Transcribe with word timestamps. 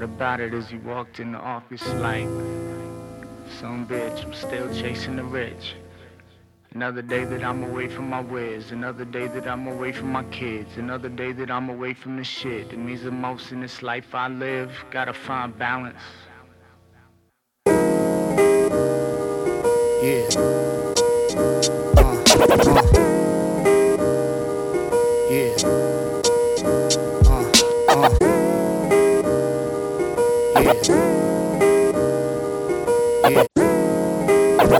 thought 0.00 0.08
about 0.08 0.40
it 0.40 0.54
as 0.54 0.70
he 0.70 0.78
walked 0.78 1.20
in 1.20 1.32
the 1.32 1.38
office 1.38 1.86
like, 1.94 2.24
some 3.58 3.86
bitch, 3.86 4.24
I'm 4.24 4.32
still 4.32 4.74
chasing 4.74 5.16
the 5.16 5.24
rich. 5.24 5.74
Another 6.72 7.02
day 7.02 7.24
that 7.24 7.44
I'm 7.44 7.62
away 7.64 7.88
from 7.88 8.08
my 8.08 8.20
whiz. 8.20 8.70
Another 8.70 9.04
day 9.04 9.26
that 9.26 9.46
I'm 9.46 9.66
away 9.66 9.92
from 9.92 10.10
my 10.10 10.24
kids. 10.24 10.78
Another 10.78 11.10
day 11.10 11.32
that 11.32 11.50
I'm 11.50 11.68
away 11.68 11.92
from 11.92 12.16
the 12.16 12.24
shit. 12.24 12.72
It 12.72 12.78
means 12.78 13.02
the 13.02 13.10
most 13.10 13.52
in 13.52 13.60
this 13.60 13.82
life 13.82 14.14
I 14.14 14.28
live. 14.28 14.72
Gotta 14.90 15.12
find 15.12 15.58
balance. 15.58 15.98
Yeah. 20.02 20.28
Uh, 21.96 22.96
uh. 22.96 23.09
Yeah. 34.70 34.76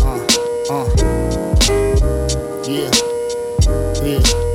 Uh, 0.00 0.22
uh. 0.70 0.86
Yeah. 2.64 2.90
Yeah. 4.04 4.47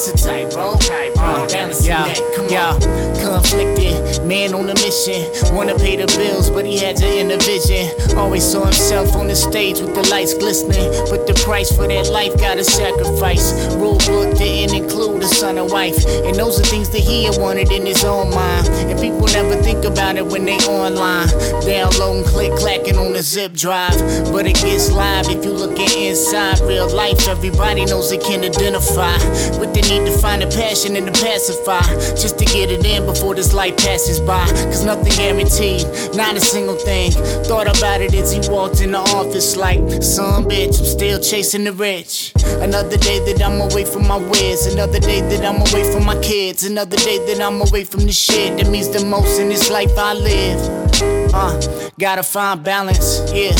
It's 0.00 0.06
a 0.06 0.28
tightrope. 0.28 0.76
Uh, 0.76 1.17
balancing 1.48 1.86
Yeah, 1.86 2.04
that. 2.04 2.20
Come 2.36 2.48
yeah. 2.48 2.72
on. 2.72 2.80
Conflicted, 3.18 4.24
man 4.26 4.54
on 4.54 4.68
a 4.68 4.74
mission. 4.74 5.28
Wanna 5.54 5.76
pay 5.76 5.96
the 5.96 6.06
bills, 6.16 6.50
but 6.50 6.64
he 6.64 6.78
had 6.78 6.96
to 6.96 7.06
end 7.06 7.30
the 7.30 7.38
vision. 7.38 7.90
Always 8.16 8.44
saw 8.44 8.64
himself 8.64 9.14
on 9.14 9.26
the 9.26 9.36
stage 9.36 9.80
with 9.80 9.94
the 9.94 10.08
lights 10.08 10.34
glistening. 10.34 10.90
But 11.10 11.26
the 11.26 11.34
price 11.44 11.70
for 11.74 11.86
that 11.86 12.10
life 12.10 12.36
gotta 12.38 12.64
sacrifice. 12.64 13.52
Rule 13.76 13.98
book 14.06 14.36
didn't 14.36 14.74
include 14.76 15.22
a 15.22 15.28
son 15.28 15.58
and 15.58 15.70
wife. 15.70 15.98
And 16.24 16.34
those 16.36 16.58
are 16.60 16.64
things 16.64 16.88
that 16.90 17.00
he 17.00 17.24
had 17.24 17.38
wanted 17.38 17.70
in 17.70 17.84
his 17.84 18.04
own 18.04 18.30
mind. 18.30 18.68
And 18.88 18.98
people 18.98 19.26
never 19.26 19.56
think 19.62 19.84
about 19.84 20.16
it 20.16 20.26
when 20.26 20.44
they 20.44 20.58
online. 20.68 21.28
Downloading, 21.64 22.24
click, 22.24 22.52
clacking 22.56 22.96
on 22.96 23.12
the 23.12 23.22
zip 23.22 23.52
drive. 23.52 23.98
But 24.32 24.46
it 24.46 24.56
gets 24.56 24.90
live 24.90 25.28
if 25.28 25.44
you 25.44 25.52
looking 25.52 25.90
inside 26.00 26.60
real 26.60 26.88
life. 26.88 27.28
Everybody 27.28 27.84
knows 27.84 28.10
they 28.10 28.18
can 28.18 28.44
identify. 28.44 29.18
But 29.58 29.74
they 29.74 29.82
need 29.82 30.06
to 30.06 30.16
find 30.18 30.42
a 30.42 30.46
passion 30.46 30.96
in 30.96 31.04
the 31.04 31.12
to 31.18 31.37
pacify. 31.38 31.82
Just 32.16 32.38
to 32.38 32.44
get 32.44 32.70
it 32.70 32.84
in 32.84 33.06
before 33.06 33.34
this 33.34 33.54
life 33.54 33.76
passes 33.76 34.20
by. 34.20 34.44
Cause 34.70 34.84
nothing 34.84 35.12
guaranteed, 35.12 35.86
not 36.16 36.36
a 36.36 36.40
single 36.40 36.74
thing. 36.74 37.12
Thought 37.46 37.68
about 37.78 38.00
it 38.00 38.12
as 38.14 38.32
he 38.32 38.40
walked 38.50 38.80
in 38.80 38.92
the 38.92 38.98
office 38.98 39.56
like, 39.56 39.78
son, 40.02 40.44
bitch, 40.44 40.78
I'm 40.78 40.86
still 40.86 41.20
chasing 41.20 41.64
the 41.64 41.72
rich. 41.72 42.32
Another 42.60 42.96
day 42.96 43.18
that 43.26 43.42
I'm 43.42 43.60
away 43.60 43.84
from 43.84 44.06
my 44.08 44.18
whiz. 44.18 44.66
Another 44.66 44.98
day 44.98 45.20
that 45.20 45.44
I'm 45.44 45.60
away 45.68 45.90
from 45.92 46.04
my 46.04 46.18
kids. 46.20 46.64
Another 46.64 46.96
day 46.96 47.18
that 47.26 47.40
I'm 47.40 47.60
away 47.60 47.84
from 47.84 48.00
the 48.00 48.12
shit 48.12 48.56
that 48.58 48.68
means 48.68 48.88
the 48.88 49.04
most 49.04 49.38
in 49.38 49.48
this 49.48 49.70
life 49.70 49.92
I 49.96 50.14
live. 50.14 50.88
Uh, 51.32 51.60
gotta 51.98 52.22
find 52.22 52.64
balance, 52.64 53.20
yeah. 53.32 53.54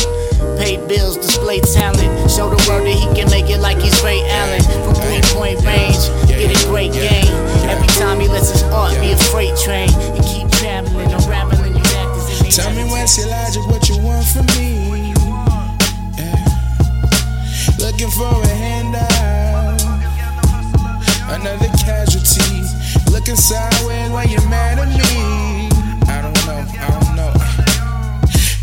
Pay 0.59 0.77
bills, 0.89 1.17
display 1.17 1.61
talent. 1.61 2.31
Show 2.31 2.51
the 2.51 2.59
world 2.69 2.87
that 2.87 2.95
he 2.95 3.07
can 3.15 3.31
make 3.31 3.51
it 3.51 3.59
like 3.59 3.79
he's 3.79 4.03
Ray 4.03 4.23
Allen. 4.27 4.63
From 4.83 4.95
three 4.95 5.21
point 5.35 5.63
range, 5.63 6.03
get 6.39 6.55
a 6.55 6.69
great 6.69 6.93
game. 6.93 7.27
Every 7.67 7.89
time 7.99 8.21
he 8.21 8.29
lets 8.29 8.51
his 8.51 8.63
oh, 8.71 8.87
art 8.87 9.01
be 9.01 9.11
a 9.11 9.17
freight 9.17 9.57
train. 9.59 9.91
And 10.15 10.25
keep 10.25 10.49
traveling, 10.63 11.11
unraveling 11.11 11.75
your 11.75 11.91
actors 11.99 12.31
in 12.31 12.47
the 12.47 12.53
Tell 12.55 12.71
me 12.73 12.85
what's 12.87 13.19
your 13.19 13.29
logic, 13.29 13.67
what 13.67 13.89
you 13.89 13.99
want 13.99 14.25
from 14.27 14.47
me. 14.55 15.13
Yeah. 16.15 16.39
Looking 17.83 18.11
for 18.15 18.31
a 18.31 18.55
handout. 18.55 19.83
Another 21.35 21.69
casualty. 21.83 22.63
Looking 23.11 23.37
sideways 23.37 24.11
while 24.11 24.27
you're 24.27 24.49
mad 24.49 24.79
at 24.79 24.89
me. 24.89 25.69
I 26.07 26.23
don't 26.23 26.39
know, 26.47 26.63
I 26.79 26.89
don't 26.95 27.17
know. 27.17 27.33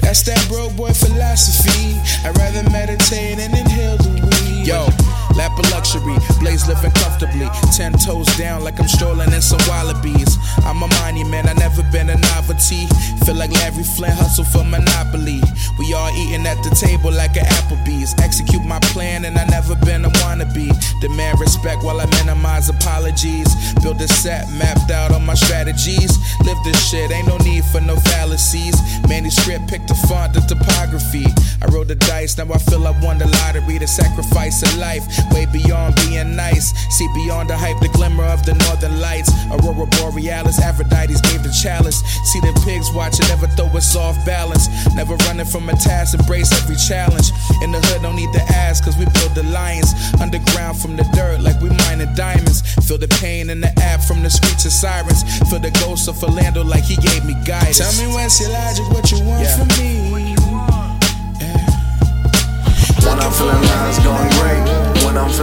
That's 0.02 0.24
that 0.24 0.46
broke 0.48 0.76
boy 0.76 0.94
philosophy. 0.94 2.00
I'd 2.26 2.38
rather 2.38 2.68
meditate 2.70 3.40
and 3.40 3.54
inhale 3.54 3.98
the 3.98 4.12
weed. 4.24 4.68
Yo, 4.68 4.88
lap 5.34 5.58
of 5.58 5.70
luxury, 5.72 6.16
blaze 6.40 6.68
living 6.68 6.92
comfortably. 6.92 7.50
Ten 7.74 7.94
toes 7.94 8.28
down 8.38 8.64
like 8.64 8.80
I'm 8.80 8.88
strolling 8.88 9.32
in 9.34 9.42
some 9.42 9.62
wallabies. 9.68 10.38
I'm 10.64 10.82
a 10.84 10.88
money 11.02 11.24
man, 11.24 11.48
I 11.48 11.54
never 11.54 11.84
been 11.92 12.10
a 12.10 12.18
novelty. 12.36 12.88
Feel 13.26 13.36
like 13.36 13.52
Larry 13.52 13.84
Flynt 13.84 14.14
hustle 14.14 14.46
for 14.46 14.64
monopoly. 14.64 15.42
We 15.80 15.94
all 15.94 16.12
eating 16.16 16.46
at 16.46 16.62
the 16.64 16.72
table 16.76 17.12
like 17.12 17.36
an 17.38 17.46
Applebee's. 17.46 18.16
Execute 18.22 18.64
my 18.64 18.80
plan 18.94 19.26
and 19.26 19.38
I 19.38 19.46
never 19.46 19.76
been 19.76 20.06
a 20.06 20.10
wannabe. 20.22 20.72
Demand 21.02 21.40
respect 21.40 21.84
while 21.84 22.00
I 22.00 22.06
minimize 22.24 22.70
apologies. 22.70 23.50
Build 23.82 24.02
a 24.02 24.08
set 24.08 24.50
mapped 24.54 24.92
out 24.92 25.12
on 25.12 25.26
my 25.26 25.34
strategies. 25.34 26.18
Live 26.44 26.58
this 26.64 26.78
shit, 26.90 27.12
ain't 27.12 27.28
no 27.28 27.38
need 27.38 27.64
for 27.66 27.82
no 27.82 27.96
fallacies. 27.96 28.76
Manuscript, 29.08 29.68
pick 29.68 29.86
the 29.88 29.96
font, 30.08 30.34
the 30.34 30.42
topography. 30.42 31.26
I 31.62 31.66
rolled 31.72 31.88
the 31.88 31.96
dice, 31.96 32.38
now 32.38 32.52
I 32.54 32.58
feel 32.58 32.86
I 32.88 32.92
won 33.02 33.18
the 33.18 33.28
lottery. 33.28 33.78
The 33.78 33.88
sacrifice 33.88 34.62
of 34.64 34.78
life, 34.78 35.04
way 35.32 35.46
beyond 35.46 35.96
being 36.08 36.36
nice. 36.36 36.74
See 36.96 37.08
beyond 37.14 37.50
the 37.50 37.58
hype, 37.58 37.80
the 37.80 37.90
glimmer 37.90 38.24
of 38.26 38.46
the 38.46 38.54
northern 38.56 39.00
lights. 39.00 39.32
Aurora 39.52 39.86
Borealis, 39.98 40.60
Aphrodite's 40.62 41.22
gave 41.22 41.44
the 41.44 41.52
chalice. 41.52 42.00
See 42.32 42.40
the 42.42 42.54
pigs 42.66 42.92
watching, 42.92 43.28
never 43.28 43.48
throw 43.48 43.68
us 43.78 43.96
off 43.96 44.16
balance. 44.26 44.68
Never 44.96 45.16
running 45.28 45.46
from 45.46 45.70
a 45.70 45.74
task, 45.76 46.18
embrace 46.18 46.52
every 46.64 46.76
challenge. 46.76 47.32
In 47.62 47.72
the 47.72 47.80
hood, 47.88 48.02
don't 48.02 48.16
need 48.16 48.32
to 48.34 48.42
ask, 48.54 48.84
cause 48.84 48.98
we 48.98 49.06
build 49.20 49.36
the 49.36 49.44
lions. 49.44 49.94
Underground 50.22 50.78
from 50.80 50.96
the 50.96 51.04
dirt, 51.14 51.42
like 51.42 51.60
we 51.62 51.70
mining 51.70 52.14
diamonds. 52.16 52.62
Feel 52.88 52.98
the 52.98 53.08
pain 53.20 53.50
in 53.50 53.62
the 53.62 53.72
app 53.82 54.02
from 54.02 54.24
the 54.24 54.30
streets 54.30 54.66
of 54.66 54.72
sirens. 54.72 55.24
Feel 55.50 55.60
the 55.60 55.72
ghost 55.84 56.08
of 56.08 56.22
Orlando 56.24 56.64
like 56.64 56.84
he 56.84 56.96
gave 56.98 57.26
me 57.26 57.34
guidance. 57.46 57.78
Tell 57.80 57.94
me 58.00 58.14
what's 58.14 58.40
your 58.40 58.50
logic, 58.52 58.86
what 58.92 59.12
you 59.12 59.20
want 59.24 59.44
Yeah. 59.44 59.58
from 59.58 59.68
me. 59.80 60.05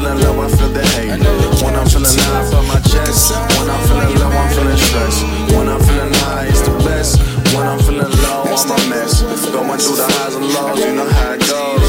Feeling 0.03 0.21
low, 0.25 0.43
I 0.43 0.49
feel 0.49 0.69
the 0.69 0.83
hate. 0.99 1.23
When 1.63 1.75
I'm 1.77 1.87
feeling 1.87 2.19
high, 2.19 2.43
I 2.43 2.51
feel 2.51 2.63
my 2.67 2.81
chest. 2.83 3.33
When 3.55 3.71
I'm 3.71 3.83
feeling 3.87 4.19
low, 4.19 4.31
I'm 4.31 4.51
feeling 4.51 4.77
stressed. 4.77 5.23
When 5.55 5.69
I'm 5.69 5.81
feeling 5.81 6.15
high, 6.27 6.47
it's 6.47 6.63
the 6.63 6.75
best. 6.83 7.23
When 7.55 7.67
I'm 7.67 7.79
feeling 7.79 8.11
low, 8.27 8.43
I'm 8.43 8.71
a 8.71 8.79
mess. 8.91 9.23
Going 9.53 9.79
through 9.79 9.97
the 9.97 10.09
highs 10.19 10.35
and 10.35 10.47
lows, 10.47 10.79
you 10.85 10.95
know 10.95 11.09
how 11.09 11.33
it 11.33 11.41
goes. 11.47 11.89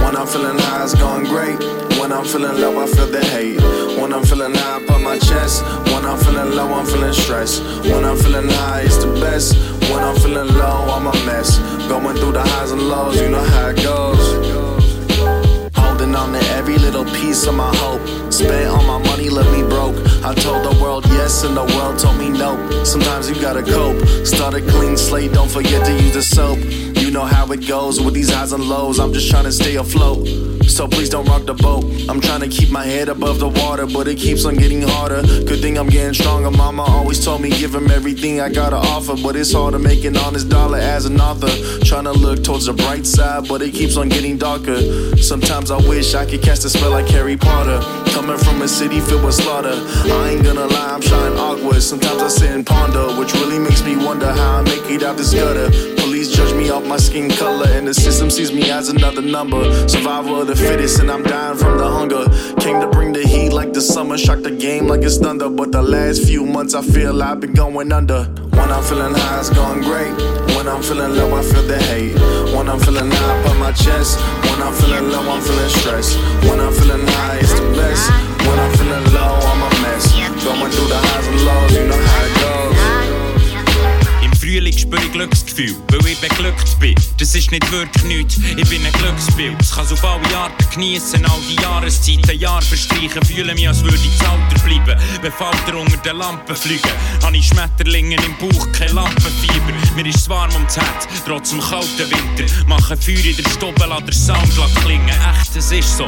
When 0.00 0.16
I'm 0.16 0.26
feeling 0.26 0.58
high, 0.58 0.84
it's 0.84 0.94
going 0.94 1.24
great. 1.24 1.58
When 2.00 2.12
I'm 2.12 2.24
feeling 2.24 2.56
low, 2.60 2.80
I 2.80 2.86
feel 2.86 3.06
the 3.06 3.24
hate. 3.36 3.60
When 4.00 4.12
I'm 4.12 4.24
feeling 4.24 4.54
high, 4.54 4.76
I 4.76 4.86
put 4.86 5.00
my 5.02 5.18
chest. 5.18 5.62
When 5.92 6.04
I'm 6.06 6.18
feeling 6.18 6.56
low, 6.56 6.72
I'm 6.72 6.86
feeling 6.86 7.12
stressed. 7.12 7.62
When 7.84 8.04
I'm 8.04 8.16
feeling 8.16 8.48
high, 8.48 8.82
it's 8.82 8.96
the 8.96 9.12
best. 9.20 9.56
When 9.90 10.02
I'm 10.02 10.16
feeling 10.16 10.48
low, 10.56 10.88
I'm 10.88 11.06
a 11.06 11.12
mess. 11.26 11.58
Going 11.88 12.16
through 12.16 12.32
the 12.32 12.42
highs 12.42 12.70
and 12.70 12.82
lows, 12.82 13.20
you 13.20 13.28
know 13.28 13.44
how 13.44 13.68
it 13.68 13.76
goes. 13.76 14.75
Holding 15.96 16.14
on 16.14 16.34
to 16.34 16.38
every 16.50 16.76
little 16.76 17.06
piece 17.06 17.46
of 17.46 17.54
my 17.54 17.74
hope. 17.76 18.02
Spent 18.30 18.68
all 18.68 18.84
my 18.84 18.98
money, 19.08 19.30
left 19.30 19.50
me 19.50 19.62
broke. 19.62 19.96
I 20.22 20.34
told 20.34 20.62
the 20.62 20.78
world 20.78 21.06
yes, 21.06 21.42
and 21.42 21.56
the 21.56 21.64
world 21.64 21.98
told 21.98 22.18
me 22.18 22.28
nope. 22.28 22.86
Sometimes 22.86 23.30
you 23.30 23.40
gotta 23.40 23.62
cope. 23.62 24.06
Start 24.26 24.52
a 24.52 24.60
clean 24.60 24.98
slate, 24.98 25.32
don't 25.32 25.50
forget 25.50 25.86
to 25.86 25.92
use 25.92 26.12
the 26.12 26.22
soap. 26.22 26.58
You 27.06 27.12
know 27.12 27.24
how 27.24 27.46
it 27.52 27.68
goes 27.68 28.00
with 28.00 28.14
these 28.14 28.34
highs 28.34 28.52
and 28.52 28.64
lows. 28.64 28.98
I'm 28.98 29.12
just 29.12 29.30
trying 29.30 29.44
to 29.44 29.52
stay 29.52 29.76
afloat. 29.76 30.26
So 30.66 30.88
please 30.88 31.08
don't 31.08 31.24
rock 31.26 31.46
the 31.46 31.54
boat. 31.54 31.84
I'm 32.08 32.20
trying 32.20 32.40
to 32.40 32.48
keep 32.48 32.68
my 32.68 32.84
head 32.84 33.08
above 33.08 33.38
the 33.38 33.48
water, 33.48 33.86
but 33.86 34.08
it 34.08 34.16
keeps 34.18 34.44
on 34.44 34.56
getting 34.56 34.82
harder. 34.82 35.22
Good 35.22 35.60
thing 35.60 35.78
I'm 35.78 35.86
getting 35.86 36.14
stronger. 36.14 36.50
Mama 36.50 36.82
always 36.82 37.24
told 37.24 37.42
me 37.42 37.50
give 37.50 37.72
him 37.72 37.92
everything 37.92 38.40
I 38.40 38.48
gotta 38.48 38.74
offer, 38.74 39.14
but 39.22 39.36
it's 39.36 39.52
hard 39.52 39.74
to 39.74 39.78
make 39.78 40.04
an 40.04 40.16
honest 40.16 40.48
dollar 40.48 40.78
as 40.78 41.06
an 41.06 41.20
author. 41.20 41.48
Trying 41.84 42.04
to 42.04 42.12
look 42.12 42.42
towards 42.42 42.66
the 42.66 42.72
bright 42.72 43.06
side, 43.06 43.46
but 43.46 43.62
it 43.62 43.72
keeps 43.72 43.96
on 43.96 44.08
getting 44.08 44.36
darker. 44.36 45.16
Sometimes 45.16 45.70
I 45.70 45.76
wish 45.88 46.12
I 46.16 46.26
could 46.26 46.42
cast 46.42 46.64
a 46.64 46.68
spell 46.68 46.90
like 46.90 47.06
Harry 47.10 47.36
Potter. 47.36 47.80
Coming 48.10 48.36
from 48.36 48.62
a 48.62 48.68
city 48.68 48.98
filled 48.98 49.24
with 49.24 49.34
slaughter, 49.34 49.72
I 49.72 50.30
ain't 50.30 50.42
gonna 50.42 50.66
lie, 50.66 50.94
I'm 50.94 51.02
shying 51.02 51.38
awkward. 51.38 51.82
Sometimes 51.82 52.20
I 52.20 52.28
sit 52.28 52.50
and 52.50 52.66
ponder, 52.66 53.14
which 53.18 53.32
really 53.34 53.60
makes 53.60 53.84
me 53.84 53.96
wonder 53.96 54.32
how 54.32 54.56
I 54.58 54.62
make 54.62 54.90
it 54.90 55.04
out 55.04 55.16
this 55.16 55.32
gutter. 55.32 55.70
Police 55.96 56.30
judge 56.30 56.54
me 56.54 56.70
off 56.70 56.84
my 56.84 56.95
skin 56.98 57.30
color, 57.30 57.66
and 57.68 57.86
the 57.86 57.94
system 57.94 58.30
sees 58.30 58.52
me 58.52 58.70
as 58.70 58.88
another 58.88 59.22
number. 59.22 59.62
Survival 59.88 60.40
of 60.40 60.46
the 60.46 60.56
fittest, 60.56 61.00
and 61.00 61.10
I'm 61.10 61.22
dying 61.22 61.56
from 61.56 61.78
the 61.78 61.88
hunger. 61.88 62.24
Came 62.60 62.80
to 62.80 62.88
bring 62.88 63.12
the 63.12 63.26
heat 63.26 63.50
like 63.50 63.72
the 63.72 63.80
summer, 63.80 64.16
shock 64.16 64.40
the 64.42 64.50
game 64.50 64.86
like 64.86 65.02
it's 65.02 65.18
thunder. 65.18 65.48
But 65.48 65.72
the 65.72 65.82
last 65.82 66.24
few 66.24 66.44
months, 66.46 66.74
I 66.74 66.82
feel 66.82 67.22
I've 67.22 67.40
been 67.40 67.54
going 67.54 67.92
under. 67.92 68.24
When 68.56 68.70
I'm 68.70 68.82
feeling 68.82 69.14
high, 69.14 69.40
it's 69.40 69.50
going 69.50 69.82
great. 69.82 70.14
When 70.56 70.68
I'm 70.68 70.82
feeling 70.82 71.14
low, 71.16 71.36
I 71.36 71.42
feel 71.42 71.66
the 71.66 71.78
hate. 71.78 72.14
When 72.54 72.68
I'm 72.68 72.80
feeling 72.80 73.10
high, 73.10 73.40
I 73.40 73.42
put 73.46 73.58
my 73.58 73.72
chest. 73.72 74.18
When 74.48 74.62
I'm 74.62 74.74
feeling 74.74 75.10
low, 75.10 75.28
I'm 75.28 75.42
feeling 75.42 75.70
stressed. 75.70 76.18
When 76.48 76.60
I'm 76.60 76.72
feeling 76.72 77.06
high, 77.06 77.38
it's 77.38 77.52
the 77.52 77.66
best. 77.76 78.10
When 78.46 78.58
I'm 78.58 78.72
feeling 78.76 79.06
low, 79.12 79.38
I'm 79.50 79.62
a 79.62 79.70
mess. 79.82 80.12
Going 80.44 80.70
through 80.70 80.88
the 80.88 80.98
highs 80.98 81.26
and 81.26 81.44
lows, 81.44 81.72
you 81.72 81.86
know 81.86 82.06
how. 82.06 82.25
Frühling 84.46 84.78
spüre 84.78 85.02
ich 85.02 85.10
Glücksgefühl, 85.10 85.74
weil 85.88 86.06
ich 86.06 86.20
beglückt 86.20 86.78
bin. 86.78 86.94
Das 87.18 87.34
ist 87.34 87.50
nicht 87.50 87.68
wirklich 87.72 88.04
nichts, 88.04 88.36
ich 88.36 88.68
bin 88.68 88.86
ein 88.86 88.92
Glücksbild. 88.92 89.60
Ich 89.60 89.70
kann 89.72 89.84
auf 89.84 90.04
alle 90.04 90.36
Arten 90.36 90.70
genießen, 90.72 91.26
all 91.26 91.40
die 91.50 91.60
Jahreszeiten, 91.60 92.38
Jahr 92.38 92.62
verstreichen, 92.62 93.24
fühle 93.24 93.54
mich, 93.54 93.66
als 93.66 93.82
würde 93.82 93.96
ich 93.96 94.18
zu 94.18 94.24
Alter 94.24 94.62
bleiben. 94.64 95.00
Wenn 95.20 95.32
Falter 95.32 95.76
unter 95.76 95.96
den 95.96 96.16
Lampen 96.18 96.54
fliegen, 96.54 96.92
habe 97.24 97.36
ich 97.36 97.48
Schmetterlinge 97.48 98.14
im 98.24 98.36
Bauch, 98.38 98.70
kein 98.70 98.94
Lampenfieber. 98.94 99.72
Mir 99.96 100.06
ist 100.06 100.16
es 100.16 100.28
warm 100.28 100.52
ums 100.52 100.76
Herz, 100.76 101.08
trotz 101.26 101.50
dem 101.50 101.60
kalten 101.60 102.08
Winter. 102.08 102.54
Mache 102.68 102.96
Feuer 102.96 103.24
in 103.24 103.36
der 103.36 103.50
Stube, 103.50 103.84
lass 103.88 104.04
der 104.04 104.14
Sound 104.14 104.52
klingen. 104.84 105.08
Echt, 105.08 105.56
es 105.56 105.72
ist 105.72 105.96
so. 105.96 106.06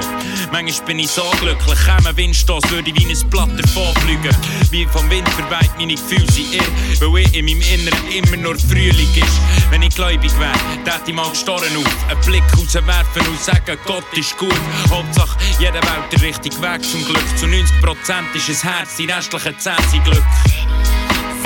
Manchmal 0.52 0.86
bin 0.86 1.00
ich 1.00 1.10
so 1.10 1.24
glücklich, 1.40 1.78
käme 1.84 2.16
Windstoß, 2.16 2.70
würde 2.70 2.90
ich 2.90 2.96
wie 2.96 3.10
ein 3.10 3.30
Blatt 3.30 3.50
davon 3.58 3.92
fliegen. 4.02 4.36
Wie 4.70 4.86
vom 4.86 5.10
Wind 5.10 5.28
verweiht, 5.30 5.70
meine 5.76 5.96
Gefühle 5.96 6.30
sind 6.30 6.54
irr, 6.54 7.10
weil 7.12 7.22
ich 7.22 7.34
in 7.34 7.44
meinem 7.46 7.62
Inneren 7.62 8.08
immer 8.12 8.27
immer 8.28 8.42
nur 8.42 8.58
Frühling 8.58 9.08
ist. 9.14 9.40
Wenn 9.70 9.82
ich 9.82 9.94
gläubig 9.94 10.32
wäre, 10.38 10.52
hätte 10.84 11.10
ich 11.10 11.14
mal 11.14 11.28
gestoren 11.30 11.76
auf. 11.76 12.10
Einen 12.10 12.20
Blick 12.22 12.42
rauswerfen 12.56 13.26
und 13.26 13.40
sagen, 13.40 13.78
Gott 13.86 14.04
ist 14.12 14.36
gut. 14.36 14.54
Hauptsache, 14.90 15.36
jeder 15.58 15.82
wählt 15.82 16.12
den 16.12 16.20
richtigen 16.20 16.60
Weg 16.62 16.84
zum 16.84 17.04
Glück. 17.04 17.38
Zu 17.38 17.46
90% 17.46 18.34
ist 18.34 18.48
es 18.48 18.64
Herz, 18.64 18.96
die 18.96 19.06
restlichen 19.06 19.58
10 19.58 19.72
sind 19.90 20.04
Glück. 20.04 20.24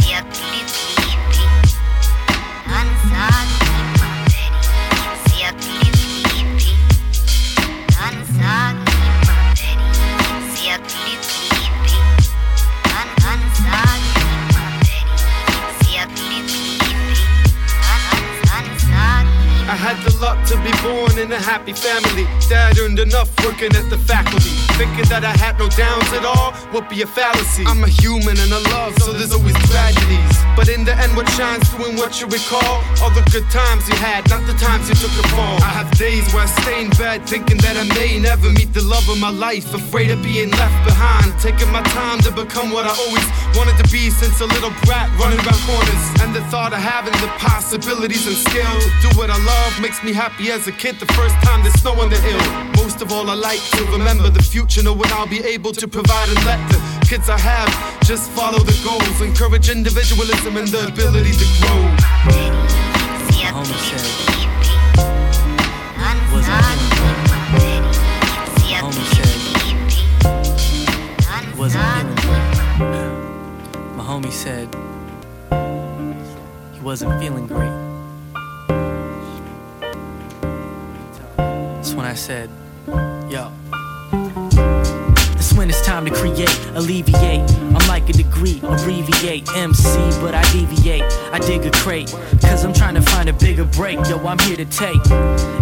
Sie 0.01 0.17
hat 0.17 0.27
I 3.15 3.52
be 20.63 20.71
born 20.83 21.19
in 21.19 21.31
a 21.33 21.41
happy 21.41 21.73
family. 21.73 22.25
Dad 22.49 22.79
earned 22.79 22.99
enough 22.99 23.29
working 23.45 23.75
at 23.75 23.91
the 23.91 23.99
faculty. 23.99 24.55
Thinking 24.79 25.05
that 25.11 25.25
I 25.25 25.35
had 25.37 25.59
no 25.59 25.69
downs 25.69 26.11
at 26.13 26.25
all 26.25 26.55
would 26.73 26.89
be 26.89 27.03
a 27.03 27.07
fallacy. 27.07 27.65
I'm 27.67 27.83
a 27.83 27.89
human 27.89 28.39
and 28.39 28.53
I 28.55 28.61
love, 28.71 28.95
what 31.23 31.31
shines 31.35 31.73
and 31.75 31.99
what 31.99 32.21
you 32.21 32.27
recall? 32.27 32.83
All 33.03 33.11
the 33.15 33.23
good 33.31 33.47
times 33.51 33.87
you 33.89 33.95
had, 33.95 34.29
not 34.29 34.43
the 34.47 34.55
times 34.59 34.89
you 34.89 34.95
took 34.95 35.15
a 35.23 35.29
fall. 35.31 35.57
I 35.63 35.71
have 35.79 35.91
days 35.97 36.27
where 36.35 36.43
I 36.43 36.47
stay 36.47 36.83
in 36.85 36.91
bed 36.99 37.27
thinking 37.29 37.59
that 37.59 37.77
I 37.77 37.87
may 37.95 38.19
never 38.19 38.51
meet 38.51 38.73
the 38.75 38.83
love 38.83 39.09
of 39.09 39.19
my 39.19 39.31
life. 39.31 39.73
Afraid 39.75 40.11
of 40.11 40.23
being 40.23 40.51
left 40.51 40.79
behind. 40.85 41.31
Taking 41.41 41.71
my 41.71 41.83
time 41.95 42.19
to 42.27 42.31
become 42.33 42.71
what 42.73 42.87
I 42.87 42.95
always 43.07 43.27
wanted 43.55 43.79
to 43.83 43.87
be 43.91 44.11
since 44.11 44.41
a 44.41 44.47
little 44.47 44.75
brat 44.83 45.11
running 45.19 45.39
around 45.39 45.63
corners. 45.63 46.05
And 46.23 46.35
the 46.35 46.43
thought 46.51 46.73
of 46.73 46.83
having 46.83 47.15
the 47.23 47.31
possibilities 47.39 48.27
and 48.27 48.37
skill 48.37 48.75
to 48.83 48.91
do 49.07 49.09
what 49.15 49.31
I 49.31 49.39
love 49.39 49.81
makes 49.81 50.03
me 50.03 50.13
happy 50.13 50.51
as 50.51 50.67
a 50.67 50.73
kid 50.73 50.99
the 50.99 51.11
first 51.15 51.35
time 51.47 51.63
there's 51.63 51.79
snow 51.79 51.95
on 52.01 52.11
the 52.11 52.19
hill. 52.19 52.82
Of 53.03 53.11
all, 53.11 53.29
I 53.29 53.35
like 53.35 53.59
to 53.73 53.85
remember 53.87 54.31
the 54.31 54.41
future, 54.41 54.81
know 54.81 54.93
when 54.93 55.11
I'll 55.11 55.27
be 55.27 55.41
able 55.41 55.73
to 55.73 55.89
provide 55.89 56.29
and 56.29 56.45
let 56.45 56.61
the 56.71 56.79
kids 57.05 57.29
I 57.29 57.37
have 57.37 57.69
just 58.05 58.31
follow 58.31 58.61
the 58.61 58.79
goals. 58.85 59.21
Encourage 59.21 59.69
individualism 59.69 60.57
and 60.57 60.69
the 60.69 60.87
ability 60.87 61.33
to 61.33 61.45
grow. 61.59 61.97
Feeling 62.31 62.63
My 73.97 74.05
homie 74.05 74.31
said 74.31 74.69
he 76.73 76.81
wasn't 76.81 77.21
feeling 77.21 77.49
great. 77.49 77.75
That's 81.37 81.95
when 81.95 82.07
I 82.07 82.15
said, 82.15 82.49
yo. 82.87 83.53
It's 85.37 85.53
when 85.55 85.69
it's 85.69 85.85
time 85.85 86.05
to 86.05 86.11
create, 86.11 86.49
alleviate. 86.75 87.51
I'm 87.75 87.89
like 87.89 88.09
a 88.09 88.13
degree, 88.13 88.61
abbreviate. 88.63 89.49
MC, 89.55 89.99
but 90.21 90.35
I 90.35 90.43
deviate. 90.53 91.03
I 91.33 91.39
dig 91.39 91.65
a 91.67 91.71
crate, 91.71 92.11
cause 92.41 92.65
I'm 92.65 92.73
trying 92.73 92.95
to 92.95 93.03
find 93.03 93.29
a 93.29 93.33
bigger 93.33 93.65
break. 93.65 93.99
Yo, 94.09 94.19
I'm 94.27 94.39
here 94.41 94.57
to 94.57 94.65
take 94.67 95.01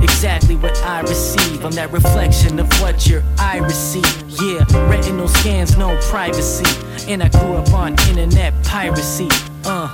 exactly 0.02 0.56
what 0.56 0.76
I 0.82 1.00
receive. 1.02 1.64
I'm 1.64 1.72
that 1.72 1.90
reflection 1.92 2.58
of 2.58 2.68
what 2.80 3.06
your 3.06 3.22
eye 3.38 3.58
receive. 3.58 4.04
Yeah, 4.42 4.64
retinal 4.88 5.28
scans, 5.28 5.76
no 5.76 5.98
privacy. 6.10 6.64
And 7.10 7.22
I 7.22 7.28
grew 7.28 7.54
up 7.54 7.72
on 7.72 7.92
internet 8.08 8.54
piracy. 8.64 9.28
Uh, 9.64 9.92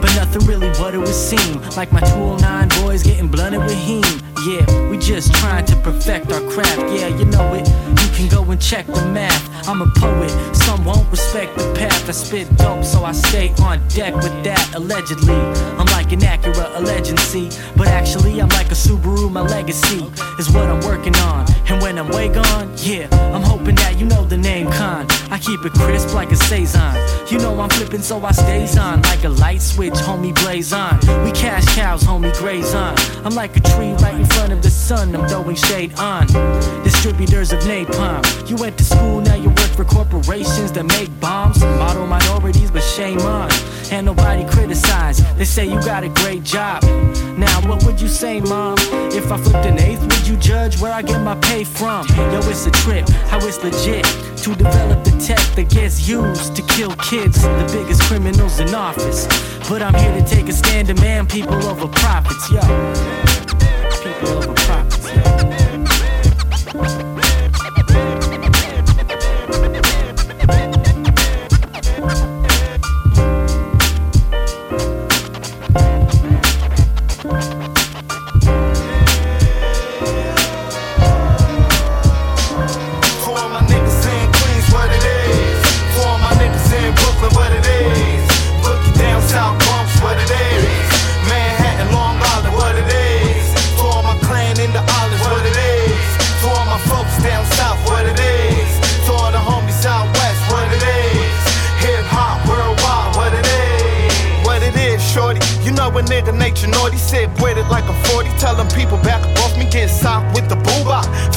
but 0.00 0.14
nothing 0.16 0.44
really 0.46 0.68
what 0.80 0.94
it 0.94 0.98
would 0.98 1.08
seem. 1.08 1.60
Like 1.76 1.92
my 1.92 2.00
209 2.00 2.68
boys 2.82 3.02
getting 3.02 3.28
blunted 3.28 3.60
with 3.60 3.72
heme. 3.72 4.35
Yeah, 4.46 4.88
we 4.88 4.96
just 4.96 5.34
trying 5.34 5.66
to 5.66 5.74
perfect 5.76 6.30
our 6.30 6.40
craft. 6.48 6.78
Yeah, 6.94 7.08
you 7.08 7.24
know 7.24 7.54
it. 7.54 7.66
You 7.66 8.08
can 8.14 8.28
go 8.28 8.48
and 8.52 8.62
check 8.62 8.86
the 8.86 9.04
math. 9.06 9.42
I'm 9.68 9.82
a 9.82 9.90
poet, 9.96 10.30
some 10.54 10.84
won't 10.84 11.10
respect 11.10 11.56
the 11.56 11.74
path. 11.74 12.08
I 12.08 12.12
spit 12.12 12.56
dope, 12.56 12.84
so 12.84 13.04
I 13.04 13.10
stay 13.10 13.52
on 13.60 13.80
deck 13.88 14.14
with 14.14 14.44
that. 14.44 14.74
Allegedly, 14.76 15.34
I'm 15.34 15.86
like 15.86 16.12
an 16.12 16.20
Acura, 16.20 16.76
a 16.76 16.80
legend, 16.80 17.18
see. 17.18 17.50
But 17.76 17.88
actually, 17.88 18.40
I'm 18.40 18.48
like 18.50 18.68
a 18.68 18.76
Subaru, 18.76 19.32
my 19.32 19.40
legacy 19.42 20.04
is 20.38 20.48
what 20.52 20.68
I'm 20.68 20.80
working 20.82 21.16
on. 21.16 21.44
And 21.68 21.82
when 21.82 21.98
I'm 21.98 22.08
way 22.10 22.28
gone, 22.28 22.72
yeah, 22.76 23.08
I'm 23.34 23.42
hoping 23.42 23.74
that 23.74 23.98
you 23.98 24.06
know 24.06 24.24
the 24.24 24.36
name 24.36 24.70
Khan. 24.70 25.08
I 25.32 25.38
keep 25.38 25.64
it 25.64 25.72
crisp 25.72 26.14
like 26.14 26.30
a 26.30 26.36
Saison. 26.36 26.94
You 27.28 27.38
know 27.38 27.58
I'm 27.58 27.70
flipping, 27.70 28.02
so 28.02 28.24
I 28.24 28.30
stays 28.30 28.78
on 28.78 29.02
like 29.02 29.24
a 29.24 29.28
light 29.28 29.60
switch, 29.60 29.94
homie, 29.94 30.32
blaze 30.42 30.72
on. 30.72 31.00
We 31.24 31.32
cash 31.32 31.64
cows, 31.74 32.04
homie, 32.04 32.32
graze 32.38 32.74
on. 32.74 32.94
I'm 33.24 33.34
like 33.34 33.56
a 33.56 33.60
tree 33.60 33.92
right 33.94 34.14
in 34.14 34.26
front 34.36 34.52
of 34.52 34.62
the 34.62 34.70
sun, 34.70 35.16
I'm 35.16 35.26
throwing 35.28 35.56
shade 35.56 35.98
on. 35.98 36.26
Distributors 36.84 37.52
of 37.52 37.60
napalm. 37.60 38.22
You 38.48 38.56
went 38.56 38.76
to 38.78 38.84
school, 38.84 39.20
now 39.20 39.34
you 39.34 39.48
work 39.48 39.72
for 39.78 39.84
corporations 39.84 40.70
that 40.72 40.84
make 40.84 41.08
bombs. 41.20 41.60
Model 41.60 42.06
minorities, 42.06 42.70
but 42.70 42.82
shame 42.82 43.20
on. 43.20 43.50
And 43.90 44.04
nobody 44.04 44.44
criticize. 44.44 45.18
They 45.36 45.44
say 45.44 45.64
you 45.64 45.80
got 45.92 46.04
a 46.04 46.10
great 46.20 46.44
job. 46.44 46.82
Now, 47.38 47.56
what 47.68 47.84
would 47.84 47.98
you 48.00 48.08
say, 48.08 48.40
mom? 48.40 48.76
If 49.18 49.32
I 49.32 49.38
flipped 49.38 49.66
an 49.66 49.78
eighth, 49.78 50.02
would 50.02 50.26
you 50.26 50.36
judge 50.36 50.80
where 50.80 50.92
I 50.92 51.02
get 51.02 51.22
my 51.22 51.36
pay 51.36 51.64
from? 51.64 52.06
Yo, 52.32 52.38
it's 52.50 52.66
a 52.66 52.70
trip, 52.70 53.08
how 53.30 53.38
it's 53.38 53.62
legit 53.64 54.04
to 54.44 54.54
develop 54.54 55.02
the 55.04 55.12
tech 55.26 55.44
that 55.56 55.70
gets 55.70 56.08
used 56.08 56.54
to 56.56 56.62
kill 56.74 56.94
kids, 56.96 57.40
the 57.42 57.68
biggest 57.72 58.02
criminals 58.02 58.60
in 58.60 58.74
office. 58.74 59.26
But 59.68 59.82
I'm 59.82 59.94
here 59.94 60.12
to 60.20 60.24
take 60.24 60.48
a 60.48 60.52
stand, 60.52 60.88
demand 60.88 61.30
people 61.30 61.54
over 61.66 61.88
profits, 61.88 62.50
yo. 62.50 63.35
a 105.98 106.02
nigga 106.02 106.36
nature 106.36 106.66
naughty, 106.66 106.96
sick 106.96 107.30
with 107.40 107.56
it 107.58 107.68
like 107.68 107.84
a 107.84 107.94
40. 108.12 108.28
Telling 108.38 108.68
people 108.70 108.98
back 108.98 109.22
up 109.22 109.38
off 109.44 109.56
me, 109.56 109.64
get 109.70 109.88
socked 109.88 110.34
with 110.34 110.48
the 110.48 110.56
boo 110.56 110.84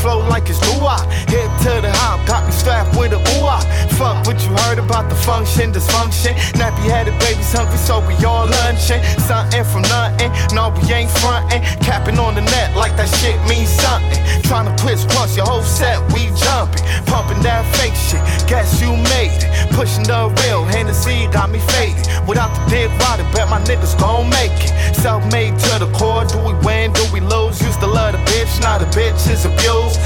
Flow 0.02 0.20
like 0.28 0.50
it's 0.50 0.60
doo 0.60 0.86
Head 1.32 1.50
to 1.64 1.82
the 1.82 1.92
hop, 1.92 2.26
got 2.28 2.46
me 2.46 2.52
strapped 2.52 2.98
with 2.98 3.14
a 3.14 3.20
ooh 3.20 3.89
Fuck 4.00 4.26
what 4.26 4.40
you 4.48 4.56
heard 4.64 4.80
about 4.80 5.10
the 5.10 5.16
function, 5.28 5.74
dysfunction. 5.74 6.32
Nappy 6.56 6.88
headed 6.88 7.20
babies 7.20 7.52
hungry, 7.52 7.76
so 7.76 8.00
we 8.08 8.16
all 8.24 8.48
lunching. 8.48 9.04
Something 9.28 9.66
from 9.68 9.82
nothing, 9.92 10.32
no, 10.56 10.72
we 10.72 10.88
ain't 10.88 11.12
frontin'. 11.20 11.60
Capping 11.84 12.18
on 12.18 12.34
the 12.34 12.40
net 12.40 12.78
like 12.78 12.96
that 12.96 13.12
shit 13.20 13.36
means 13.52 13.68
something. 13.68 14.16
Trying 14.48 14.72
to 14.72 14.76
twist 14.82 15.10
plus 15.10 15.36
your 15.36 15.46
whole 15.46 15.68
set, 15.68 16.00
we 16.16 16.32
jumping. 16.32 16.80
Pumping 17.12 17.44
that 17.44 17.68
fake 17.76 17.92
shit, 18.08 18.24
guess 18.48 18.80
you 18.80 18.96
made 19.12 19.36
it. 19.36 19.52
Pushing 19.76 20.08
the 20.08 20.32
real, 20.48 20.64
Hennessy 20.64 21.28
got 21.36 21.52
me 21.52 21.60
faded. 21.76 22.08
Without 22.24 22.56
the 22.56 22.64
dick 22.72 22.88
riding, 23.04 23.28
bet 23.36 23.52
my 23.52 23.60
niggas 23.68 24.00
gon' 24.00 24.32
make 24.32 24.56
it. 24.64 24.72
Self 25.02 25.24
made 25.32 25.58
to 25.58 25.80
the 25.80 25.90
core, 25.98 26.26
do 26.26 26.38
we 26.40 26.54
win, 26.66 26.92
do 26.92 27.04
we 27.14 27.22
lose? 27.22 27.62
Used 27.62 27.80
to 27.80 27.88
love 27.88 28.12
the 28.12 28.20
bitch, 28.32 28.52
now 28.62 28.78
the 28.78 28.86
bitch 28.92 29.32
is 29.32 29.46
abused. 29.46 30.00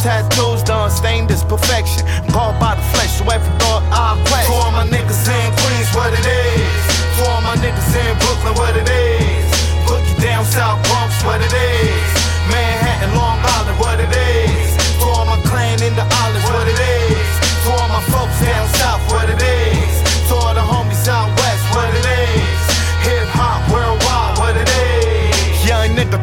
Tattoos 0.00 0.62
done 0.62 0.90
stained 0.90 1.28
this 1.28 1.44
perfection. 1.44 2.08
Called 2.32 2.56
by 2.58 2.74
the 2.74 2.82
flesh, 2.96 3.20
so 3.20 3.24
every 3.28 3.52
thought 3.60 3.84
I. 3.92 4.16
For 4.48 4.72
my 4.72 4.88
niggas 4.88 5.28
in 5.28 5.48
Queens, 5.60 5.92
what 5.92 6.12
it 6.16 6.24
is. 6.24 6.80
For 7.20 7.36
my 7.44 7.52
niggas 7.60 7.92
in 7.92 8.16
Brooklyn, 8.16 8.54
what 8.56 8.74
it 8.80 8.88
is. 8.88 9.44
Boogie 9.84 10.16
down 10.24 10.44
South 10.44 10.80
Bronx, 10.88 11.12
what 11.20 11.44
it 11.44 11.52
is. 11.52 12.08
Manhattan, 12.48 13.12
Long 13.12 13.39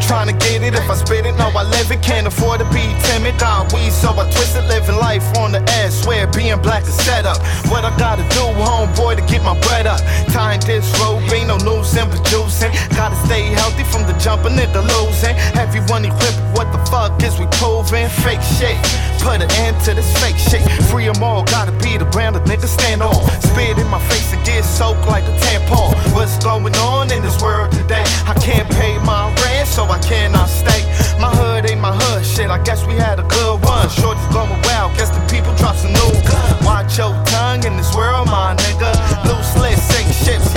Nigga 0.07 0.25
tryna 0.25 0.39
get 0.39 0.63
it. 0.63 0.73
If 0.73 0.89
I 0.89 0.95
spit 0.95 1.25
it, 1.25 1.35
no, 1.37 1.47
I 1.49 1.63
live 1.63 1.91
it. 1.91 2.01
Can't 2.01 2.27
afford 2.27 2.59
to 2.59 2.65
be 2.71 2.95
timid. 3.03 3.37
Got 3.39 3.73
weed, 3.73 3.91
so 3.91 4.09
I 4.09 4.29
twist 4.31 4.55
it. 4.55 4.65
Living 4.67 4.95
life 4.95 5.23
on 5.37 5.51
the 5.51 5.61
edge. 5.79 5.91
Swear 5.91 6.27
being 6.27 6.59
black 6.61 6.83
is 6.83 6.95
set 7.05 7.25
up. 7.25 7.37
What 7.69 7.83
I 7.83 7.95
gotta 7.97 8.23
do, 8.29 8.43
homeboy, 8.55 9.17
to 9.17 9.25
get 9.25 9.43
my 9.43 9.59
bread 9.61 9.87
up. 9.87 9.99
Tying 10.31 10.61
this 10.61 10.87
rope, 10.99 11.21
ain't 11.31 11.47
no 11.47 11.57
losing, 11.57 12.09
but 12.09 12.23
juicing. 12.25 12.71
Gotta 12.95 13.15
stay 13.25 13.43
healthy 13.53 13.83
from 13.83 14.05
the 14.07 14.13
jump, 14.19 14.45
a 14.45 14.49
nigga 14.49 14.81
losing. 14.81 15.35
Everyone 15.59 16.05
equipped, 16.05 16.39
what 16.55 16.71
the 16.71 16.79
fuck 16.89 17.21
is 17.23 17.37
we 17.39 17.45
proving? 17.59 18.07
Fake 18.23 18.41
shit. 18.57 18.77
Put 19.19 19.41
an 19.41 19.51
end 19.65 19.75
to 19.83 19.93
this 19.93 20.07
fake 20.21 20.37
shit. 20.37 20.63
Free 20.87 21.05
them 21.05 21.21
all, 21.21 21.43
gotta 21.43 21.71
be 21.83 21.97
the 21.97 22.05
brand 22.05 22.35
of 22.35 22.43
niggas 22.43 22.71
stand 22.79 23.01
on. 23.01 23.15
Spit 23.41 23.77
in 23.77 23.87
my 23.87 23.99
face 24.07 24.31
and 24.33 24.43
get 24.45 24.63
soaked 24.63 25.07
like 25.07 25.23
a 25.23 25.35
tampon. 25.43 25.91
What's 26.13 26.37
going 26.43 26.75
on 26.75 27.11
in 27.11 27.21
this 27.21 27.41
world 27.41 27.71
today? 27.71 28.03
I 28.25 28.33
can't 28.39 28.69
pay 28.71 28.97
my 28.99 29.33
rent, 29.43 29.67
so 29.67 29.83
I 29.83 29.96
cannot 29.99 30.49
stay. 30.49 30.83
My 31.19 31.29
hood 31.29 31.69
ain't 31.69 31.81
my 31.81 31.93
hood, 31.93 32.25
shit. 32.25 32.49
I 32.49 32.61
guess 32.63 32.85
we 32.85 32.93
had 32.93 33.19
a 33.19 33.23
good 33.23 33.61
one. 33.63 33.89
Shorty's 33.89 34.27
going 34.33 34.49
wild, 34.65 34.95
guess 34.97 35.09
the 35.09 35.21
people 35.29 35.53
drop 35.55 35.75
some 35.75 35.93
new. 35.93 36.11
Watch 36.65 36.97
your 36.97 37.13
tongue 37.25 37.63
in 37.63 37.77
this 37.77 37.93
world, 37.95 38.27
my 38.27 38.55
nigga. 38.55 38.91
Loose 39.25 39.53
lips, 39.61 39.81
sink 39.89 40.07
ships, 40.13 40.56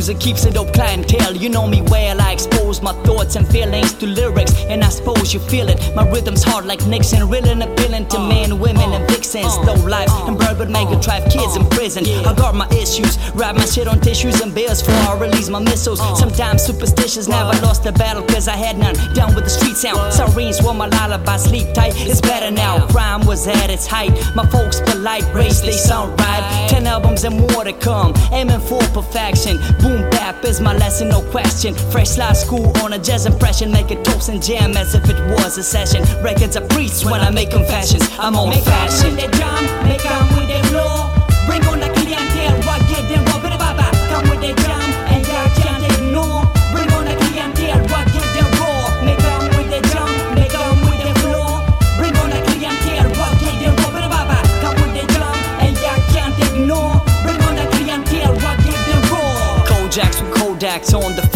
music 0.00 0.18
keeps 0.18 0.46
it 0.46 0.56
up 0.56 0.72
clientele. 0.72 1.36
You 1.36 1.50
know 1.50 1.66
me 1.66 1.82
well, 1.82 2.22
I 2.22 2.32
expose 2.32 2.80
my 2.80 2.94
thoughts 3.04 3.36
and 3.36 3.46
feelings 3.46 3.92
to 4.00 4.06
lyrics, 4.06 4.54
and 4.70 4.82
I 4.82 4.88
suppose 4.88 5.34
you 5.34 5.40
feel 5.40 5.68
it. 5.68 5.78
My 5.94 6.08
rhythm's 6.08 6.42
hard 6.42 6.64
like 6.64 6.86
Nixon, 6.86 7.28
real 7.28 7.46
and 7.46 7.62
appealing 7.62 8.06
to 8.08 8.18
men, 8.18 8.58
women, 8.58 8.94
and 8.94 9.06
vixens. 9.30 9.56
Low 9.66 9.74
life 9.86 10.10
and 10.26 10.38
bourbon 10.38 10.72
make 10.72 10.88
it 10.90 11.02
drive 11.02 11.24
kids 11.30 11.56
in 11.56 11.66
prison. 11.70 12.04
I 12.26 12.34
got 12.34 12.54
my 12.54 12.68
issues, 12.70 13.18
wrap 13.34 13.56
my 13.56 13.64
shit 13.64 13.86
on 13.86 14.00
tissues 14.00 14.40
and 14.40 14.54
bills 14.54 14.82
before 14.82 15.16
I 15.16 15.18
release 15.18 15.48
my 15.48 15.60
missiles. 15.60 16.00
Sometimes 16.18 16.62
superstitious, 16.62 17.28
never 17.28 17.58
lost 17.62 17.84
the 17.84 17.92
battle 17.92 18.22
cause 18.22 18.48
I 18.48 18.56
had 18.56 18.78
none. 18.78 18.94
Down 19.14 19.34
with 19.34 19.44
the 19.44 19.50
street 19.50 19.76
sound, 19.76 20.12
sirens 20.12 20.62
were 20.62 20.74
my 20.74 20.86
lullaby, 20.86 21.36
sleep 21.36 21.72
tight. 21.74 21.92
It's 21.96 22.20
better 22.20 22.50
now, 22.50 22.86
crime 22.88 23.26
was 23.26 23.46
at 23.46 23.70
its 23.70 23.86
height. 23.86 24.12
My 24.34 24.46
folks 24.46 24.80
polite, 24.80 25.24
race 25.34 25.60
they 25.60 25.72
sound 25.72 26.18
right. 26.20 26.66
Ten 26.68 26.86
albums 26.86 27.24
and 27.24 27.38
more 27.38 27.64
to 27.64 27.72
come, 27.72 28.14
aiming 28.32 28.60
for 28.60 28.80
perfection. 28.92 29.58
Boom 29.80 30.08
bap 30.10 30.44
is 30.44 30.60
my 30.60 30.76
lesson, 30.76 31.08
no 31.08 31.22
question. 31.30 31.74
Fresh 31.74 32.10
slide 32.10 32.36
school 32.36 32.72
on 32.78 32.92
a 32.94 32.98
jazz 32.98 33.26
impression, 33.26 33.70
make 33.70 33.90
a 33.90 34.02
toast 34.02 34.28
and 34.28 34.42
jam 34.42 34.76
as 34.76 34.94
if 34.94 35.08
it 35.08 35.20
was 35.34 35.58
a 35.58 35.62
session. 35.62 36.02
Records 36.22 36.56
are 36.56 36.66
priests 36.68 37.04
when 37.04 37.20
I 37.20 37.30
make 37.30 37.50
confessions. 37.50 38.08
I'm 38.18 38.36
old 38.36 38.54
fashioned. 38.64 39.19
Come 39.20 40.28
with 40.34 40.48
the 40.48 40.68
flow. 40.68 41.12
Bring 41.46 41.62
on 41.66 41.78
the 41.78 41.90
and 43.86 44.00
come 44.00 44.30
with 44.30 44.40
Kodaks 60.60 60.92
on 60.94 61.16
the 61.16 61.29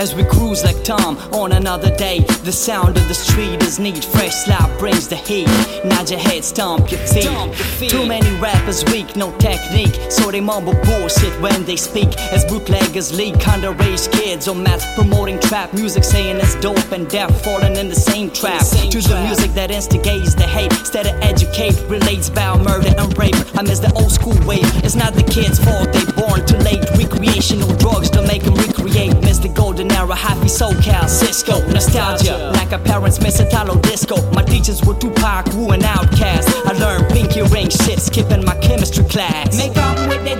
as 0.00 0.14
we 0.14 0.24
cruise 0.24 0.64
like 0.64 0.82
Tom 0.82 1.18
on 1.34 1.52
another 1.52 1.94
day. 1.94 2.20
The 2.42 2.52
sound 2.52 2.96
of 2.96 3.06
the 3.06 3.14
street 3.14 3.62
is 3.62 3.78
neat, 3.78 4.02
fresh 4.02 4.34
slap 4.34 4.70
brings 4.78 5.06
the 5.06 5.16
heat. 5.16 5.46
Nod 5.84 6.08
your 6.08 6.18
head, 6.18 6.42
stomp 6.42 6.90
your 6.90 7.00
feet. 7.00 7.90
Too 7.90 8.06
many 8.06 8.30
rappers 8.40 8.82
weak, 8.86 9.14
no 9.14 9.30
technique, 9.36 10.10
so 10.10 10.30
they 10.30 10.40
mumble 10.40 10.72
bullshit 10.84 11.38
when 11.42 11.64
they 11.64 11.76
speak. 11.76 12.08
As 12.32 12.46
bootleggers 12.46 13.14
leak 13.14 13.34
underage 13.54 14.10
kids 14.10 14.48
on 14.48 14.62
math 14.62 14.86
promoting 14.96 15.38
trap 15.38 15.74
music, 15.74 16.02
saying 16.02 16.38
it's 16.38 16.54
dope 16.60 16.92
and 16.92 17.06
deaf, 17.08 17.30
falling 17.44 17.76
in 17.76 17.88
the 17.90 18.00
same 18.10 18.30
trap. 18.30 18.62
To 18.62 19.00
the 19.02 19.20
music 19.26 19.52
that 19.52 19.70
instigates 19.70 20.34
the 20.34 20.44
hate, 20.44 20.72
instead 20.72 21.06
of 21.08 21.14
educate, 21.20 21.76
relates 21.88 22.30
about 22.30 22.62
murder 22.62 22.94
and 22.96 23.18
rape. 23.18 23.36
I 23.54 23.62
miss 23.62 23.80
the 23.80 23.92
old 23.92 24.12
school 24.12 24.38
wave. 24.46 24.64
It's 24.82 24.96
not 24.96 25.12
the 25.12 25.24
kids' 25.24 25.58
fault 25.62 25.92
they 25.92 26.04
born 26.16 26.46
too 26.46 26.56
late. 26.64 26.88
Recreational 26.96 27.68
drugs 27.76 28.08
era, 30.10 30.16
happy 30.16 30.46
SoCal, 30.46 31.08
Cisco, 31.08 31.60
nostalgia. 31.70 32.52
Like 32.54 32.72
our 32.72 32.78
parents 32.78 33.20
miss 33.20 33.40
Italo 33.40 33.76
disco. 33.80 34.16
My 34.32 34.42
teachers 34.42 34.84
were 34.84 34.94
Tupac, 34.94 35.46
Wu, 35.54 35.70
and 35.70 35.82
Outkast. 35.82 36.66
I 36.66 36.72
learned 36.78 37.08
pinky 37.10 37.42
ring 37.42 37.68
shit, 37.70 38.00
skipping 38.00 38.44
my 38.44 38.56
chemistry 38.56 39.04
class. 39.04 39.56
Make 39.56 39.76
up 39.76 39.98
with 40.08 40.24
the 40.24 40.39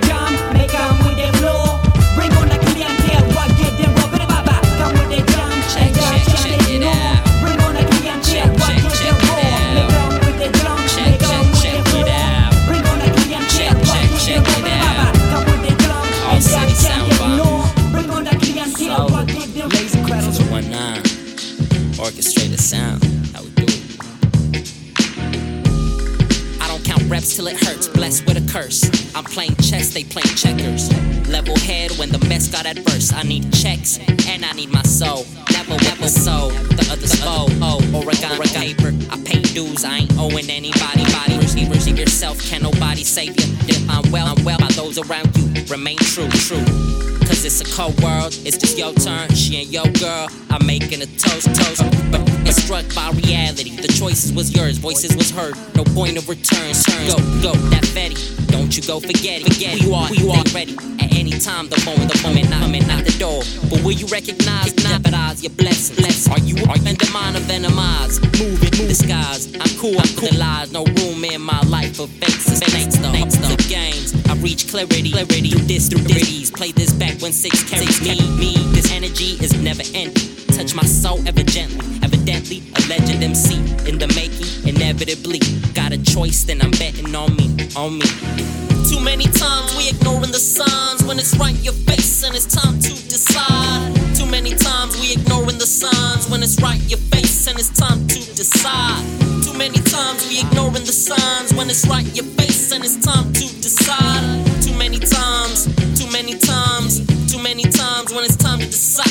playing 30.11 30.35
checkers. 30.35 30.91
Level 31.29 31.57
head 31.59 31.91
when 31.97 32.09
the 32.09 32.19
mess 32.27 32.47
got 32.47 32.65
adverse. 32.65 33.13
I 33.13 33.23
need 33.23 33.51
checks 33.53 33.97
and 34.27 34.43
I 34.43 34.51
need 34.51 34.69
my 34.69 34.83
soul. 34.83 35.25
Never, 35.51 35.77
never 35.83 36.07
so. 36.07 36.51
The 36.51 36.87
other's 36.91 37.15
foe. 37.15 37.47
Oh, 37.61 37.79
Oregon, 37.95 38.31
Oregon 38.37 38.61
paper. 38.61 38.93
I 39.09 39.17
pay 39.23 39.41
dues. 39.41 39.85
I 39.85 39.99
ain't 39.99 40.13
owing 40.17 40.49
anybody. 40.49 41.03
Body 41.11 41.37
receive, 41.37 41.69
receive 41.69 41.97
yourself. 41.97 42.41
Can 42.43 42.61
nobody 42.63 43.03
save 43.03 43.39
you? 43.39 43.47
If 43.67 43.89
I'm 43.89 44.11
well, 44.11 44.27
I'm 44.27 44.43
well 44.43 44.59
by 44.59 44.67
those 44.69 44.97
around 44.97 45.35
you. 45.37 45.63
Remain 45.69 45.97
true, 45.97 46.29
true. 46.29 47.10
Cause 47.27 47.45
it's 47.45 47.61
a 47.61 47.75
cold 47.75 48.01
world, 48.01 48.33
it's 48.45 48.57
just 48.57 48.77
your 48.77 48.93
turn. 48.93 49.29
She 49.33 49.57
ain't 49.57 49.69
your 49.69 49.87
girl, 49.99 50.27
I'm 50.49 50.65
making 50.65 51.01
a 51.01 51.05
toast, 51.05 51.47
toast. 51.55 51.83
But 52.11 52.21
it's 52.45 52.61
struck 52.63 52.85
by 52.93 53.11
reality. 53.11 53.75
The 53.75 53.87
choices 53.87 54.33
was 54.33 54.55
yours, 54.55 54.77
voices 54.77 55.15
was 55.15 55.31
heard. 55.31 55.55
No 55.75 55.83
point 55.83 56.17
of 56.17 56.27
return, 56.27 56.73
turn. 56.73 57.07
Go, 57.07 57.17
go, 57.41 57.53
that 57.69 57.83
Fetty. 57.83 58.47
Don't 58.47 58.75
you 58.75 58.83
go 58.83 58.99
forget 58.99 59.41
it. 59.41 59.53
Forget 59.53 59.79
who 59.79 59.87
you 59.87 59.95
are, 59.95 60.07
who 60.07 60.15
you 60.15 60.31
are. 60.31 60.43
Ready. 60.53 60.90
At 61.11 61.17
At 61.17 61.19
any 61.19 61.31
time, 61.31 61.67
the 61.67 61.75
phone, 61.81 62.07
the 62.07 62.19
moment, 62.23 62.49
coming 62.51 62.89
out 62.89 63.03
the 63.03 63.11
door. 63.19 63.43
But 63.69 63.83
will 63.83 63.91
you 63.91 64.07
recognize, 64.07 64.73
jeopardize 64.73 65.43
your 65.43 65.51
blessing? 65.51 66.31
Are 66.31 66.39
you 66.39 66.55
in 66.55 66.95
the 66.95 67.09
mind 67.11 67.35
of 67.35 67.43
venomized? 67.43 68.23
Moving, 68.39 68.71
move 68.79 68.87
disguise. 68.87 69.53
I'm 69.59 69.69
cool, 69.77 69.99
I'm 69.99 70.07
cool. 70.15 70.31
The 70.31 70.37
lies, 70.37 70.71
no 70.71 70.85
room 70.85 71.23
in 71.23 71.41
my 71.41 71.59
life 71.67 71.97
for 71.97 72.07
fakes. 72.07 72.47
Fakes, 72.59 72.95
the, 72.97 73.11
the 73.11 73.67
games. 73.67 74.15
I 74.27 74.35
reach 74.35 74.69
clarity, 74.71 75.11
clarity 75.11 75.51
through 75.51 75.67
this, 75.67 75.89
through 75.89 76.07
this. 76.07 76.49
Play 76.49 76.71
this 76.71 76.93
back 76.93 77.19
when 77.21 77.33
six 77.33 77.63
carries 77.69 78.01
me, 78.01 78.15
me. 78.39 78.55
This 78.71 78.91
energy 78.91 79.35
is 79.43 79.53
never 79.61 79.83
ending. 79.93 80.31
Touch 80.55 80.73
my 80.73 80.83
soul 80.83 81.19
ever 81.27 81.43
gently, 81.43 81.85
evidently 82.03 82.63
a 82.75 82.81
legend 82.87 83.23
MC 83.23 83.59
in 83.87 83.99
the 83.99 84.07
making. 84.15 84.47
Inevitably, 84.63 85.39
got 85.73 85.91
a 85.91 86.01
choice, 86.01 86.43
then 86.43 86.61
I'm 86.61 86.71
betting 86.71 87.13
on 87.15 87.35
me, 87.35 87.51
on 87.75 87.99
me. 87.99 88.70
Too 88.89 88.99
many 88.99 89.25
times 89.25 89.75
we 89.77 89.89
ignoring 89.89 90.31
the 90.31 90.39
signs 90.39 91.03
when 91.03 91.19
it's 91.19 91.35
right 91.37 91.55
your 91.63 91.73
face 91.73 92.23
and 92.23 92.35
it's 92.35 92.47
time 92.47 92.79
to 92.79 92.89
decide. 93.09 93.95
Too 94.15 94.25
many 94.25 94.53
times 94.55 94.99
we 94.99 95.13
ignoring 95.13 95.57
the 95.57 95.65
signs 95.65 96.29
when 96.29 96.43
it's 96.43 96.61
right 96.61 96.81
your 96.89 96.99
face 97.11 97.47
and 97.47 97.59
it's 97.59 97.69
time 97.69 98.07
to 98.07 98.19
decide. 98.35 99.03
Too 99.43 99.53
many 99.57 99.77
times 99.79 100.27
we 100.29 100.41
ignoring 100.41 100.85
the 100.85 100.93
signs 100.93 101.53
when 101.53 101.69
it's 101.69 101.87
right 101.87 102.05
your 102.15 102.25
face 102.37 102.71
and 102.71 102.83
it's 102.83 102.97
time 103.03 103.31
to 103.33 103.45
decide. 103.61 104.45
Too 104.61 104.75
many 104.77 104.99
times, 104.99 105.65
too 105.99 106.09
many 106.11 106.37
times, 106.37 107.01
too 107.31 107.41
many 107.41 107.63
times 107.63 108.13
when 108.13 108.23
it's 108.25 108.37
time 108.37 108.59
to 108.59 108.65
decide. 108.65 109.07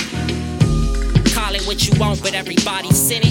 Call 1.34 1.54
it 1.54 1.66
what 1.66 1.86
you 1.86 1.98
want, 1.98 2.22
but 2.22 2.34
everybody's 2.34 3.10
in 3.10 3.29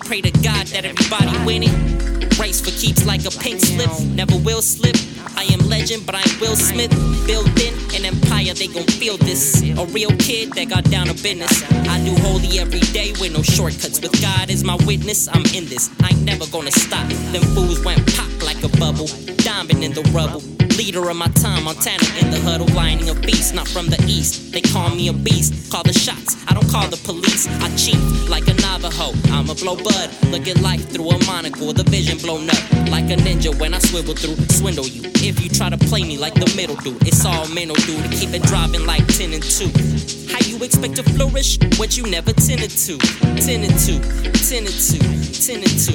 pray 0.00 0.20
to 0.20 0.30
God 0.30 0.66
that 0.68 0.84
everybody 0.84 1.36
win 1.44 1.62
it. 1.64 2.38
Race 2.38 2.60
for 2.60 2.70
keeps 2.70 3.04
like 3.04 3.24
a 3.26 3.30
pink 3.30 3.60
slip, 3.60 3.90
never 4.14 4.36
will 4.38 4.62
slip. 4.62 4.96
I 5.36 5.44
am 5.44 5.60
legend, 5.68 6.06
but 6.06 6.14
I'm 6.14 6.40
Will 6.40 6.56
Smith. 6.56 6.90
Building 7.26 7.74
an 7.94 8.04
empire, 8.04 8.54
they 8.54 8.66
gon' 8.66 8.84
feel 8.84 9.16
this. 9.18 9.62
A 9.62 9.84
real 9.86 10.10
kid 10.16 10.52
that 10.54 10.68
got 10.68 10.84
down 10.84 11.06
to 11.06 11.14
business. 11.14 11.62
I 11.88 12.02
do 12.04 12.14
holy 12.22 12.58
every 12.58 12.80
day 12.92 13.12
with 13.20 13.32
no 13.32 13.42
shortcuts. 13.42 14.00
With 14.00 14.20
God 14.20 14.50
as 14.50 14.64
my 14.64 14.76
witness, 14.86 15.28
I'm 15.28 15.44
in 15.54 15.66
this. 15.66 15.90
I 16.02 16.10
ain't 16.10 16.24
never 16.24 16.46
gonna 16.46 16.72
stop. 16.72 17.08
Them 17.32 17.42
fools 17.54 17.84
went 17.84 18.04
pop 18.14 18.30
like 18.42 18.62
a 18.64 18.68
bubble. 18.78 19.06
Diamond 19.36 19.84
in 19.84 19.92
the 19.92 20.02
rubble. 20.12 20.59
Leader 20.80 21.10
of 21.10 21.16
my 21.16 21.28
time, 21.36 21.64
Montana 21.64 22.08
in 22.22 22.30
the 22.30 22.40
huddle, 22.40 22.66
lining 22.68 23.10
a 23.10 23.14
beast, 23.14 23.52
not 23.54 23.68
from 23.68 23.88
the 23.88 24.02
east. 24.08 24.50
They 24.50 24.62
call 24.62 24.88
me 24.88 25.08
a 25.08 25.12
beast, 25.12 25.70
call 25.70 25.82
the 25.82 25.92
shots. 25.92 26.42
I 26.48 26.54
don't 26.54 26.66
call 26.70 26.88
the 26.88 26.96
police. 27.04 27.46
I 27.60 27.68
cheat 27.76 28.00
like 28.30 28.48
a 28.48 28.54
Navajo. 28.54 29.12
I'ma 29.28 29.52
blow 29.60 29.76
bud, 29.76 30.08
look 30.32 30.48
at 30.48 30.58
life 30.62 30.88
through 30.88 31.10
a 31.10 31.18
monocle. 31.26 31.74
The 31.74 31.84
vision 31.84 32.16
blown 32.16 32.48
up 32.48 32.62
like 32.88 33.10
a 33.12 33.16
ninja 33.20 33.52
when 33.60 33.74
I 33.74 33.78
swivel 33.78 34.14
through, 34.14 34.36
swindle 34.48 34.88
you. 34.88 35.02
If 35.16 35.44
you 35.44 35.50
try 35.50 35.68
to 35.68 35.76
play 35.76 36.02
me 36.02 36.16
like 36.16 36.32
the 36.32 36.50
middle 36.56 36.76
dude, 36.76 37.06
it's 37.06 37.26
all 37.26 37.46
mental 37.48 37.76
dude 37.84 38.02
to 38.02 38.16
keep 38.16 38.32
it 38.32 38.42
driving 38.44 38.86
like 38.86 39.06
10 39.06 39.34
and 39.34 39.44
2. 39.44 40.32
How 40.32 40.40
you 40.48 40.56
expect 40.64 40.96
to 40.96 41.02
flourish 41.02 41.58
what 41.76 41.98
you 41.98 42.04
never 42.04 42.32
tended 42.32 42.70
to? 42.88 42.96
Tended 43.36 43.76
to, 43.84 44.00
tended 44.48 44.72
to, 44.72 44.98
tended 45.44 45.76
to. 45.84 45.94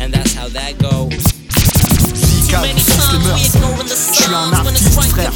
And 0.00 0.14
that's 0.14 0.32
how 0.32 0.48
that 0.48 0.78
goes. 0.78 1.37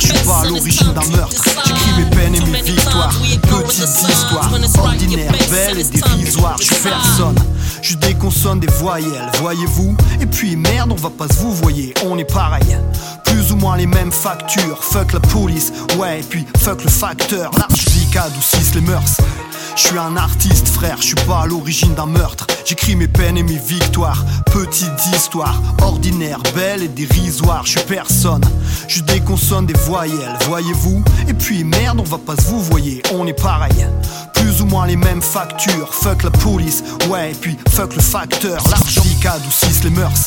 Je 0.03 0.17
suis 0.17 0.27
pas 0.27 0.41
à 0.41 0.47
l'origine 0.47 0.93
d'un 0.93 1.17
meurtre. 1.17 1.45
J'écris 1.65 1.93
mes 1.99 2.11
peines 2.11 2.35
et 2.35 2.41
mes 2.41 2.63
victoires. 2.63 3.15
Petite 3.43 4.09
histoire, 4.09 4.51
ordinaire, 4.79 5.33
belle 5.51 5.79
et 5.79 5.85
dérisoire. 5.85 6.57
Je 6.59 6.65
suis 6.65 6.75
personne. 6.77 7.37
Je 7.83 7.97
déconsonne 7.97 8.61
des 8.61 8.73
voyelles, 8.79 9.31
voyez-vous. 9.41 9.97
Et 10.21 10.27
puis 10.27 10.57
merde, 10.57 10.93
on 10.93 10.97
va 10.97 11.11
pas 11.11 11.29
se 11.29 11.41
vous 11.41 11.55
voyez, 11.55 11.95
on 12.05 12.19
est 12.19 12.33
pareil. 12.33 12.77
Plus 13.25 13.53
ou 13.53 13.57
moins 13.57 13.77
les 13.77 13.87
mêmes 13.87 14.13
factures. 14.13 14.83
Fuck 14.83 15.13
la 15.13 15.21
police, 15.21 15.73
ouais, 15.99 16.21
et 16.21 16.23
puis 16.23 16.47
fuck 16.59 16.83
le 16.85 16.91
facteur. 16.91 17.51
Large 17.59 17.89
vie 17.89 18.07
qu'adoucissent 18.13 18.75
les 18.75 18.83
mœurs 18.83 19.17
je 19.77 19.89
suis 19.89 19.99
un 19.99 20.17
artiste 20.17 20.69
frère, 20.69 20.97
je 20.99 21.07
suis 21.07 21.27
pas 21.27 21.43
à 21.43 21.47
l'origine 21.47 21.95
d'un 21.95 22.07
meurtre. 22.07 22.47
J'écris 22.65 22.97
mes 22.97 23.09
peines 23.09 23.37
et 23.37 23.43
mes 23.43 23.59
victoires 23.59 24.25
Petite 24.47 25.07
histoire, 25.15 25.61
ordinaire, 25.83 26.39
belle 26.55 26.83
et 26.83 26.89
dérisoire 26.89 27.65
Je 27.65 27.79
suis 27.79 27.87
personne, 27.87 28.43
je 28.89 29.01
déconsonne 29.03 29.67
des 29.67 29.75
voyelles, 29.75 30.37
voyez-vous. 30.47 31.03
Et 31.29 31.35
puis 31.35 31.65
merde, 31.65 32.01
on 32.01 32.05
va 32.05 32.19
pas 32.19 32.37
se 32.37 32.43
vous 32.43 32.63
voyez, 32.63 33.03
on 33.15 33.27
est 33.27 33.41
pareil 33.41 33.87
Plus 34.53 34.61
ou 34.61 34.67
moins 34.67 34.87
les 34.87 34.97
mêmes 34.97 35.23
factures. 35.23 35.95
Fuck 35.95 36.25
la 36.25 36.31
police, 36.31 36.85
ouais, 37.09 37.33
et 37.33 37.35
puis 37.35 37.57
fuck 37.71 37.97
le 37.97 38.03
facteur. 38.03 38.63
L'argent 38.69 39.01
adoucissent 39.25 39.83
les 39.83 39.89
mœurs. 39.89 40.27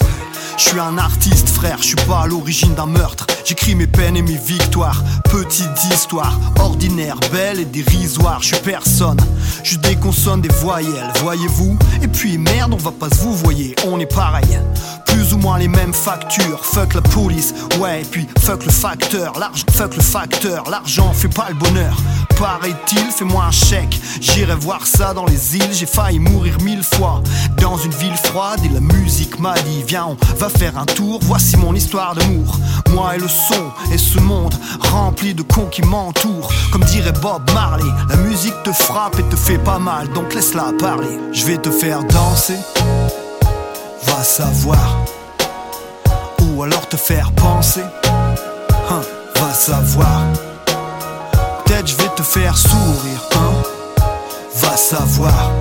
Je 0.58 0.64
suis 0.64 0.80
un 0.80 0.98
artiste 0.98 1.48
frère, 1.50 1.78
je 1.80 1.90
suis 1.90 2.08
pas 2.08 2.22
à 2.22 2.28
l'origine 2.28 2.74
d'un 2.74 2.88
meurtre. 2.88 3.28
J'écris 3.46 3.76
mes 3.76 3.86
peines 3.86 4.18
et 4.18 4.24
mes 4.24 4.38
victoires. 4.38 5.04
Petite 5.26 5.94
histoire, 5.94 6.40
ordinaire, 6.60 7.18
belle 7.32 7.60
et 7.60 7.66
dérisoire 7.66 8.42
Je 8.42 8.56
suis 8.56 8.64
personne, 8.64 9.20
je 9.64 9.78
déconsonne 9.78 10.42
des 10.42 10.54
voyelles, 10.56 11.14
voyez-vous? 11.22 11.78
Et 12.02 12.08
puis 12.08 12.40
merde, 12.40 12.74
on 12.74 12.78
va 12.78 12.92
pas 12.92 13.10
se 13.10 13.22
vous 13.22 13.36
voyez, 13.36 13.76
on 13.86 14.00
est 14.00 14.12
pareil. 14.12 14.60
Plus 15.06 15.34
ou 15.34 15.38
moins 15.38 15.60
les 15.60 15.68
mêmes 15.68 15.94
factures. 15.94 16.66
Fuck 16.66 16.96
la 16.96 17.02
police, 17.02 17.54
ouais, 17.80 18.02
et 18.02 18.06
puis 18.06 18.28
fuck 18.40 18.66
le 18.66 18.72
facteur. 18.72 19.38
L'argent, 19.38 19.66
fuck 19.72 19.96
le 19.96 20.02
facteur, 20.02 20.64
l'argent 20.68 21.14
fait 21.14 21.30
pas 21.30 21.46
le 21.50 21.56
bonheur 21.56 21.96
Paraît-il, 22.38 23.12
fais-moi 23.12 23.46
un 23.46 23.52
chèque. 23.52 24.00
J'irai 24.20 24.56
voir 24.56 24.86
ça 24.86 25.14
dans 25.14 25.26
les 25.26 25.56
îles 25.56 25.74
J'ai 25.74 25.86
failli 25.86 26.20
mourir 26.20 26.58
mille 26.62 26.84
fois. 26.84 27.22
Dans 27.62 27.78
une 27.78 27.92
ville 27.92 28.16
froide 28.24 28.60
et 28.66 28.70
la 28.70 28.82
musique 28.82 29.40
m'a 29.40 29.54
dit 29.54 29.84
Viens, 29.88 30.08
on 30.08 30.18
va 30.36 30.50
faire 30.50 30.78
un 30.78 30.86
tour, 30.86 31.20
voici 31.24 31.58
mon 31.58 31.74
histoire 31.74 32.16
d'amour. 32.16 32.60
Moi 32.92 33.16
et 33.16 33.20
le 33.20 33.28
son 33.28 33.72
et 33.94 33.98
ce 33.98 34.20
monde 34.20 34.54
rempli 34.92 35.34
de 35.34 35.44
cons 35.44 35.68
qui 35.68 35.82
m'entourent. 35.82 36.52
Comme 36.72 36.84
dirait 36.84 37.14
Bob 37.14 37.50
Marley 37.54 37.90
La 38.10 38.18
musique 38.18 38.56
te 38.64 38.72
frappe 38.72 39.18
et 39.20 39.24
te 39.24 39.36
fait 39.36 39.58
pas 39.58 39.80
mal 39.80 40.10
Donc 40.14 40.34
laisse-la 40.34 40.74
parler. 40.80 41.20
Je 41.32 41.46
vais 41.46 41.58
te 41.58 41.72
faire 41.72 42.04
danser. 42.04 42.58
Va 44.04 44.24
savoir 44.24 44.98
Ou 46.42 46.64
alors 46.64 46.88
te 46.88 46.98
faire 46.98 47.32
penser. 47.32 47.84
Hein, 48.90 49.02
Va 49.36 49.54
savoir 49.54 50.22
Je 51.84 51.96
vais 51.98 52.10
te 52.16 52.24
faire 52.24 52.58
sourire, 52.58 53.22
hein. 53.34 53.52
Va 54.56 54.78
savoir 54.78 55.52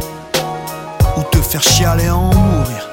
Ou 1.16 1.22
te 1.24 1.38
faire 1.38 1.62
chialer 1.62 2.08
en 2.08 2.32
mourir. 2.32 2.88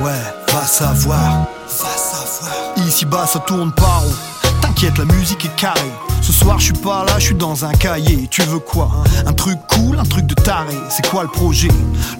Ouais, 0.00 0.10
va 0.52 0.66
savoir 0.66 1.44
Va 1.78 1.96
savoir. 1.96 2.54
Ici 2.86 3.04
bas 3.04 3.26
ça 3.26 3.38
tourne 3.40 3.72
pas 3.72 3.84
rond 3.84 4.41
T'inquiète 4.62 4.98
la 4.98 5.04
musique 5.04 5.44
est 5.44 5.56
carrée 5.56 5.92
ce 6.22 6.32
soir 6.32 6.60
je 6.60 6.66
suis 6.66 6.72
pas 6.74 7.04
là, 7.04 7.18
je 7.18 7.26
suis 7.26 7.34
dans 7.34 7.64
un 7.64 7.72
cahier. 7.72 8.28
Tu 8.30 8.42
veux 8.42 8.60
quoi? 8.60 8.88
Un 9.26 9.32
truc 9.32 9.58
cool, 9.68 9.98
un 9.98 10.04
truc 10.04 10.24
de 10.24 10.34
taré. 10.34 10.76
C'est 10.88 11.04
quoi 11.08 11.24
le 11.24 11.28
projet? 11.28 11.68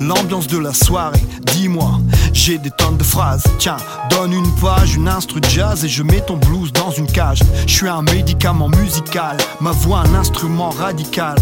L'ambiance 0.01 0.49
de 0.49 0.59
la 0.59 0.75
soirée. 0.75 1.25
Dis-moi, 1.53 2.01
j'ai 2.33 2.59
des 2.59 2.71
tonnes 2.71 2.97
de 2.97 3.05
phrases. 3.05 3.45
Tiens, 3.59 3.77
donne 4.11 4.33
une 4.33 4.51
page, 4.57 4.97
une 4.97 5.07
instru 5.07 5.41
jazz 5.49 5.85
et 5.85 5.89
je 5.89 6.03
mets 6.03 6.21
ton 6.21 6.37
blues 6.37 6.73
dans 6.73 6.91
une 6.91 7.07
cage. 7.07 7.39
Je 7.67 7.73
suis 7.73 7.89
un 7.89 8.03
médicament 8.03 8.69
musical, 8.69 9.37
ma 9.61 9.71
voix 9.71 10.01
un 10.01 10.15
instrument 10.17 10.71
radical. 10.71 11.37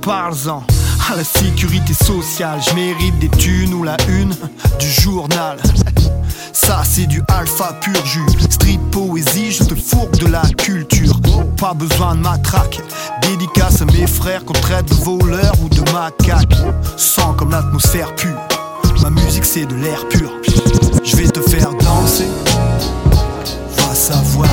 Parle-en 0.00 0.64
à 1.12 1.16
la 1.16 1.24
sécurité 1.24 1.94
sociale. 1.94 2.58
Je 2.68 2.74
mérite 2.74 3.16
des 3.20 3.28
thunes 3.28 3.74
ou 3.74 3.84
la 3.84 3.96
une 4.08 4.34
du 4.80 4.90
journal. 4.90 5.58
Ça 6.52 6.82
c'est 6.84 7.06
du 7.06 7.22
alpha 7.28 7.72
pur 7.80 8.04
jus. 8.06 8.26
Street 8.50 8.80
poésie, 8.90 9.52
je 9.52 9.64
te 9.64 9.74
fourgue 9.74 10.16
de 10.18 10.26
la 10.26 10.42
culture. 10.58 11.20
Pas 11.56 11.74
besoin 11.74 12.14
de 12.16 12.20
matraque. 12.20 12.80
Dédicace 13.22 13.82
à 13.82 13.84
mes 13.86 14.06
frères 14.06 14.44
qu'on 14.44 14.52
traite 14.54 14.86
de 14.86 14.94
voleurs 14.94 15.54
ou 15.62 15.68
de 15.68 15.80
macaques. 15.92 16.56
Sans 16.96 17.34
comme 17.34 17.50
l'atmosphère 17.50 18.14
pure 18.14 18.38
Ma 19.02 19.10
musique 19.10 19.44
c'est 19.44 19.66
de 19.66 19.74
l'air 19.74 20.06
pur. 20.08 20.30
Je 21.04 21.16
vais 21.16 21.28
te 21.28 21.40
faire 21.40 21.72
danser. 21.74 22.28
Va 23.76 23.94
savoir 23.94 24.48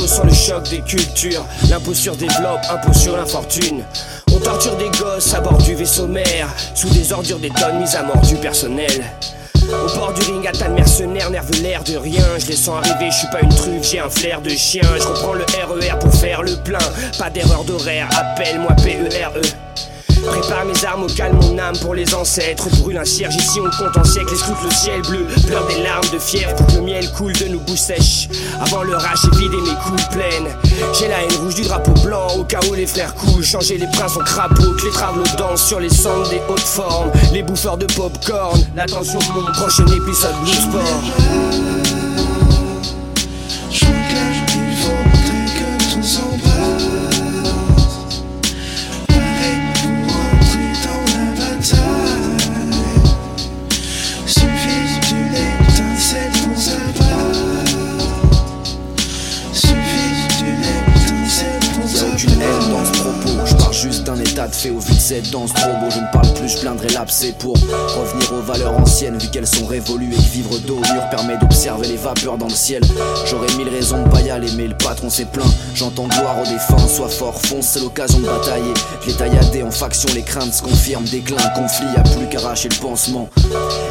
sans 0.00 0.24
le 0.24 0.32
choc 0.32 0.68
des 0.68 0.80
cultures. 0.80 1.44
L'imposture 1.70 2.16
développe, 2.16 2.60
impôt 2.70 2.92
sur 2.92 3.16
l'infortune. 3.16 3.84
On 4.32 4.38
torture 4.38 4.76
des 4.76 4.90
gosses 4.98 5.32
à 5.34 5.40
bord 5.40 5.58
du 5.58 5.74
vaisseau 5.74 6.06
mère. 6.06 6.48
Sous 6.74 6.90
des 6.90 7.12
ordures, 7.12 7.38
des 7.38 7.50
tonnes 7.50 7.80
mises 7.80 7.94
à 7.94 8.02
mort 8.02 8.20
du 8.20 8.36
personnel. 8.36 9.04
Au 9.64 9.98
bord 9.98 10.12
du 10.12 10.22
ring, 10.22 10.46
à 10.46 10.52
tas 10.52 10.68
mercenaires, 10.68 11.30
nerveux 11.30 11.62
l'air 11.62 11.82
de 11.82 11.96
rien. 11.96 12.24
Je 12.38 12.46
les 12.46 12.56
sens 12.56 12.84
arriver, 12.84 13.10
je 13.10 13.16
suis 13.16 13.28
pas 13.28 13.40
une 13.40 13.48
truffe, 13.48 13.90
j'ai 13.90 14.00
un 14.00 14.10
flair 14.10 14.40
de 14.40 14.50
chien. 14.50 14.82
Je 14.98 15.06
reprends 15.06 15.32
le 15.32 15.44
RER 15.44 15.98
pour 15.98 16.14
faire 16.14 16.42
le 16.42 16.56
plein. 16.56 16.78
Pas 17.18 17.30
d'erreur 17.30 17.64
d'horaire, 17.64 18.08
appelle-moi 18.16 18.72
PERE. 18.82 19.32
Prépare 20.26 20.64
mes 20.64 20.84
armes 20.84 21.04
au 21.04 21.06
calme, 21.06 21.38
mon 21.40 21.58
âme 21.58 21.76
pour 21.78 21.94
les 21.94 22.14
ancêtres. 22.14 22.68
Brûle 22.80 22.98
un 22.98 23.04
cierge, 23.04 23.34
ici 23.36 23.60
on 23.60 23.70
compte 23.76 23.96
en 23.96 24.04
siècles, 24.04 24.34
escroute 24.34 24.56
le 24.64 24.70
ciel 24.70 25.02
bleu. 25.02 25.26
Pleure 25.46 25.66
des 25.66 25.82
larmes 25.82 26.08
de 26.12 26.18
fièvre 26.18 26.54
pour 26.56 26.66
que 26.66 26.72
le 26.72 26.82
miel 26.82 27.10
coule 27.12 27.32
de 27.32 27.48
nos 27.48 27.60
bouches 27.60 27.78
sèches. 27.78 28.28
Avant 28.60 28.82
le 28.82 28.96
rage, 28.96 29.18
j'ai 29.24 29.38
vidé 29.38 29.56
mes 29.56 29.76
couilles 29.84 30.08
pleines. 30.10 30.48
J'ai 30.92 31.08
la 31.08 31.22
haine 31.22 31.36
rouge 31.42 31.54
du 31.54 31.62
drapeau 31.62 31.92
blanc, 32.02 32.28
au 32.38 32.44
cas 32.44 32.60
les 32.74 32.86
frères 32.86 33.14
coulent. 33.14 33.44
Changer 33.44 33.78
les 33.78 33.86
princes 33.86 34.16
en 34.16 34.24
crapauds, 34.24 34.76
les 34.84 34.90
travaux 34.90 35.22
dansent 35.38 35.64
sur 35.64 35.80
les 35.80 35.90
cendres 35.90 36.28
des 36.28 36.40
hautes 36.48 36.60
formes. 36.60 37.10
Les 37.32 37.42
bouffeurs 37.42 37.76
de 37.76 37.86
popcorn, 37.86 38.60
l'attention 38.74 39.18
mon 39.34 39.52
prochain 39.52 39.86
épisode 39.86 40.34
Blue 40.42 40.52
Sport. 40.52 41.85
feels 64.62 64.95
cette 65.06 65.30
danse 65.30 65.52
trop 65.52 65.70
beau 65.74 65.88
Je 65.88 66.00
ne 66.00 66.12
parle 66.12 66.34
plus, 66.34 66.48
je 66.48 66.58
plaindrai 66.58 66.88
l'abcès 66.88 67.32
pour 67.38 67.54
revenir 67.54 68.32
aux 68.32 68.42
valeurs 68.42 68.76
anciennes. 68.76 69.16
Vu 69.18 69.28
qu'elles 69.28 69.46
sont 69.46 69.64
révolues 69.64 70.12
et 70.12 70.16
que 70.16 70.32
vivre 70.32 70.58
dos 70.66 70.78
au 70.78 70.92
mur 70.92 71.08
permet 71.12 71.38
d'observer 71.38 71.86
les 71.86 71.96
vapeurs 71.96 72.36
dans 72.36 72.48
le 72.48 72.54
ciel. 72.54 72.82
J'aurais 73.24 73.52
mille 73.56 73.68
raisons 73.68 74.02
de 74.02 74.08
pas 74.08 74.20
y 74.20 74.30
aller 74.30 74.48
mais 74.56 74.66
le 74.66 74.76
patron 74.76 75.08
s'est 75.08 75.26
plaint. 75.26 75.46
J'entends 75.74 76.08
gloire 76.08 76.40
aux 76.40 76.46
défunts, 76.46 76.88
sois 76.88 77.08
fort, 77.08 77.40
fonce, 77.40 77.66
c'est 77.66 77.80
l'occasion 77.80 78.18
de 78.18 78.26
batailler. 78.26 78.74
Les 79.06 79.62
en 79.62 79.70
faction, 79.70 80.08
les 80.12 80.22
craintes 80.22 80.52
se 80.52 80.62
confirment, 80.62 81.04
déclin, 81.04 81.36
conflit, 81.54 81.86
y'a 81.94 82.02
plus 82.02 82.28
qu'arracher 82.28 82.68
le 82.68 82.76
pansement. 82.76 83.28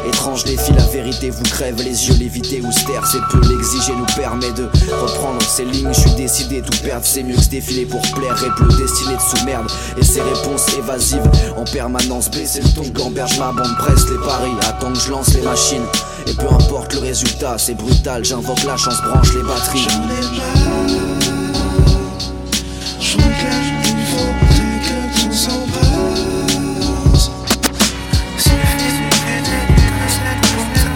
Étrange 0.06 0.44
défi, 0.44 0.72
la 0.72 0.84
vérité 0.84 1.30
vous 1.30 1.42
crève 1.44 1.76
les 1.78 2.08
yeux, 2.08 2.14
l'éviter 2.18 2.60
ou 2.60 2.70
se 2.70 2.80
c'est 2.80 3.18
peu, 3.30 3.40
l'exiger 3.48 3.92
nous 3.96 4.06
permet 4.16 4.52
de 4.52 4.68
reprendre 5.00 5.40
ces 5.42 5.64
lignes. 5.64 5.92
Je 5.94 6.00
suis 6.00 6.14
décidé, 6.14 6.60
tout 6.60 6.78
perdre 6.82 7.06
c'est 7.06 7.22
mieux 7.22 7.36
que 7.36 7.42
se 7.42 7.48
défiler 7.48 7.86
pour 7.86 8.02
plaire 8.02 8.36
et 8.44 8.50
plus 8.50 8.76
destiné 8.76 9.14
de 9.14 9.20
sous-merde. 9.20 9.66
Et 9.98 10.04
c'est 10.04 10.22
réponse 10.22 10.66
évasive 11.06 11.30
en 11.56 11.64
permanence. 11.64 12.30
Baisser 12.30 12.60
le 12.60 12.68
ton, 12.70 12.88
gamberge 12.88 13.38
ma 13.38 13.52
bande, 13.52 13.76
presse 13.78 14.04
les 14.10 14.18
paris. 14.26 14.52
Attends 14.62 14.92
que 14.92 14.98
je 14.98 15.10
lance 15.10 15.34
les 15.34 15.42
machines. 15.42 15.84
Et 16.26 16.34
peu 16.34 16.46
importe 16.46 16.94
le 16.94 17.00
résultat, 17.00 17.56
c'est 17.58 17.74
brutal. 17.74 18.24
J'invoque 18.24 18.62
la 18.64 18.76
chance, 18.76 19.00
branche 19.02 19.34
les 19.34 19.42
batteries. 19.42 19.86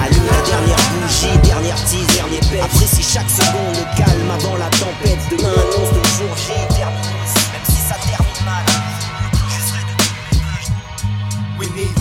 Allume 0.02 0.26
la 0.26 0.42
dernière 0.50 0.78
bougie, 0.92 1.38
dernière 1.42 1.84
tease, 1.84 2.06
dernier 2.14 2.40
pet. 2.50 2.60
Apprécie 2.60 3.02
chaque 3.02 3.30
seconde, 3.30 3.76
le 3.76 3.96
calme 3.96 4.30
avant 4.30 4.56
la 4.56 4.68
tempête. 4.70 5.18
Demain 5.30 5.52
annonce 5.52 5.92
le 5.94 6.02
jour 6.18 6.36
J, 6.36 6.52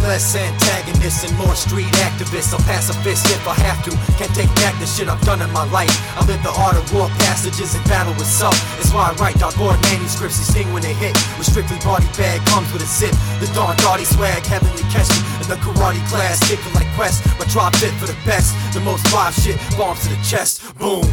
less 0.01 0.35
antagonists 0.35 1.23
and 1.23 1.35
more 1.37 1.55
street 1.55 1.91
activists. 2.05 2.53
I'm 2.53 2.63
pacifist 2.63 3.25
if 3.27 3.47
I 3.47 3.53
have 3.65 3.83
to. 3.85 3.91
Can't 4.17 4.33
take 4.35 4.51
back 4.61 4.77
the 4.79 4.85
shit 4.85 5.07
I've 5.07 5.21
done 5.21 5.41
in 5.41 5.51
my 5.51 5.65
life. 5.71 5.91
I 6.17 6.25
live 6.25 6.41
the 6.43 6.53
art 6.55 6.75
of 6.75 6.85
war 6.93 7.07
passages 7.25 7.75
and 7.75 7.83
battle 7.85 8.13
with 8.13 8.27
self. 8.27 8.55
It's 8.79 8.93
why 8.93 9.09
I 9.09 9.13
write 9.15 9.35
dark 9.39 9.55
board 9.55 9.79
manuscripts. 9.89 10.37
They 10.39 10.47
sting 10.47 10.73
when 10.73 10.83
they 10.83 10.93
hit. 10.93 11.15
With 11.37 11.47
strictly 11.47 11.79
body 11.79 12.07
bag 12.17 12.43
comes 12.47 12.71
with 12.71 12.83
a 12.83 12.89
sip. 12.89 13.13
The 13.39 13.47
dark 13.53 13.77
gaudy 13.81 14.05
swag, 14.05 14.45
heavenly 14.45 14.83
catch 14.93 15.09
me. 15.09 15.19
In 15.41 15.47
the 15.49 15.59
karate 15.63 16.03
class, 16.09 16.39
kicking 16.47 16.73
like 16.73 16.89
Quest. 16.95 17.25
My 17.39 17.45
drop 17.45 17.75
fit 17.75 17.93
for 17.95 18.07
the 18.07 18.17
best. 18.25 18.55
The 18.73 18.81
most 18.81 19.07
live 19.13 19.33
shit, 19.33 19.57
bombs 19.77 20.03
to 20.03 20.09
the 20.09 20.19
chest. 20.23 20.61
Boom. 20.77 21.07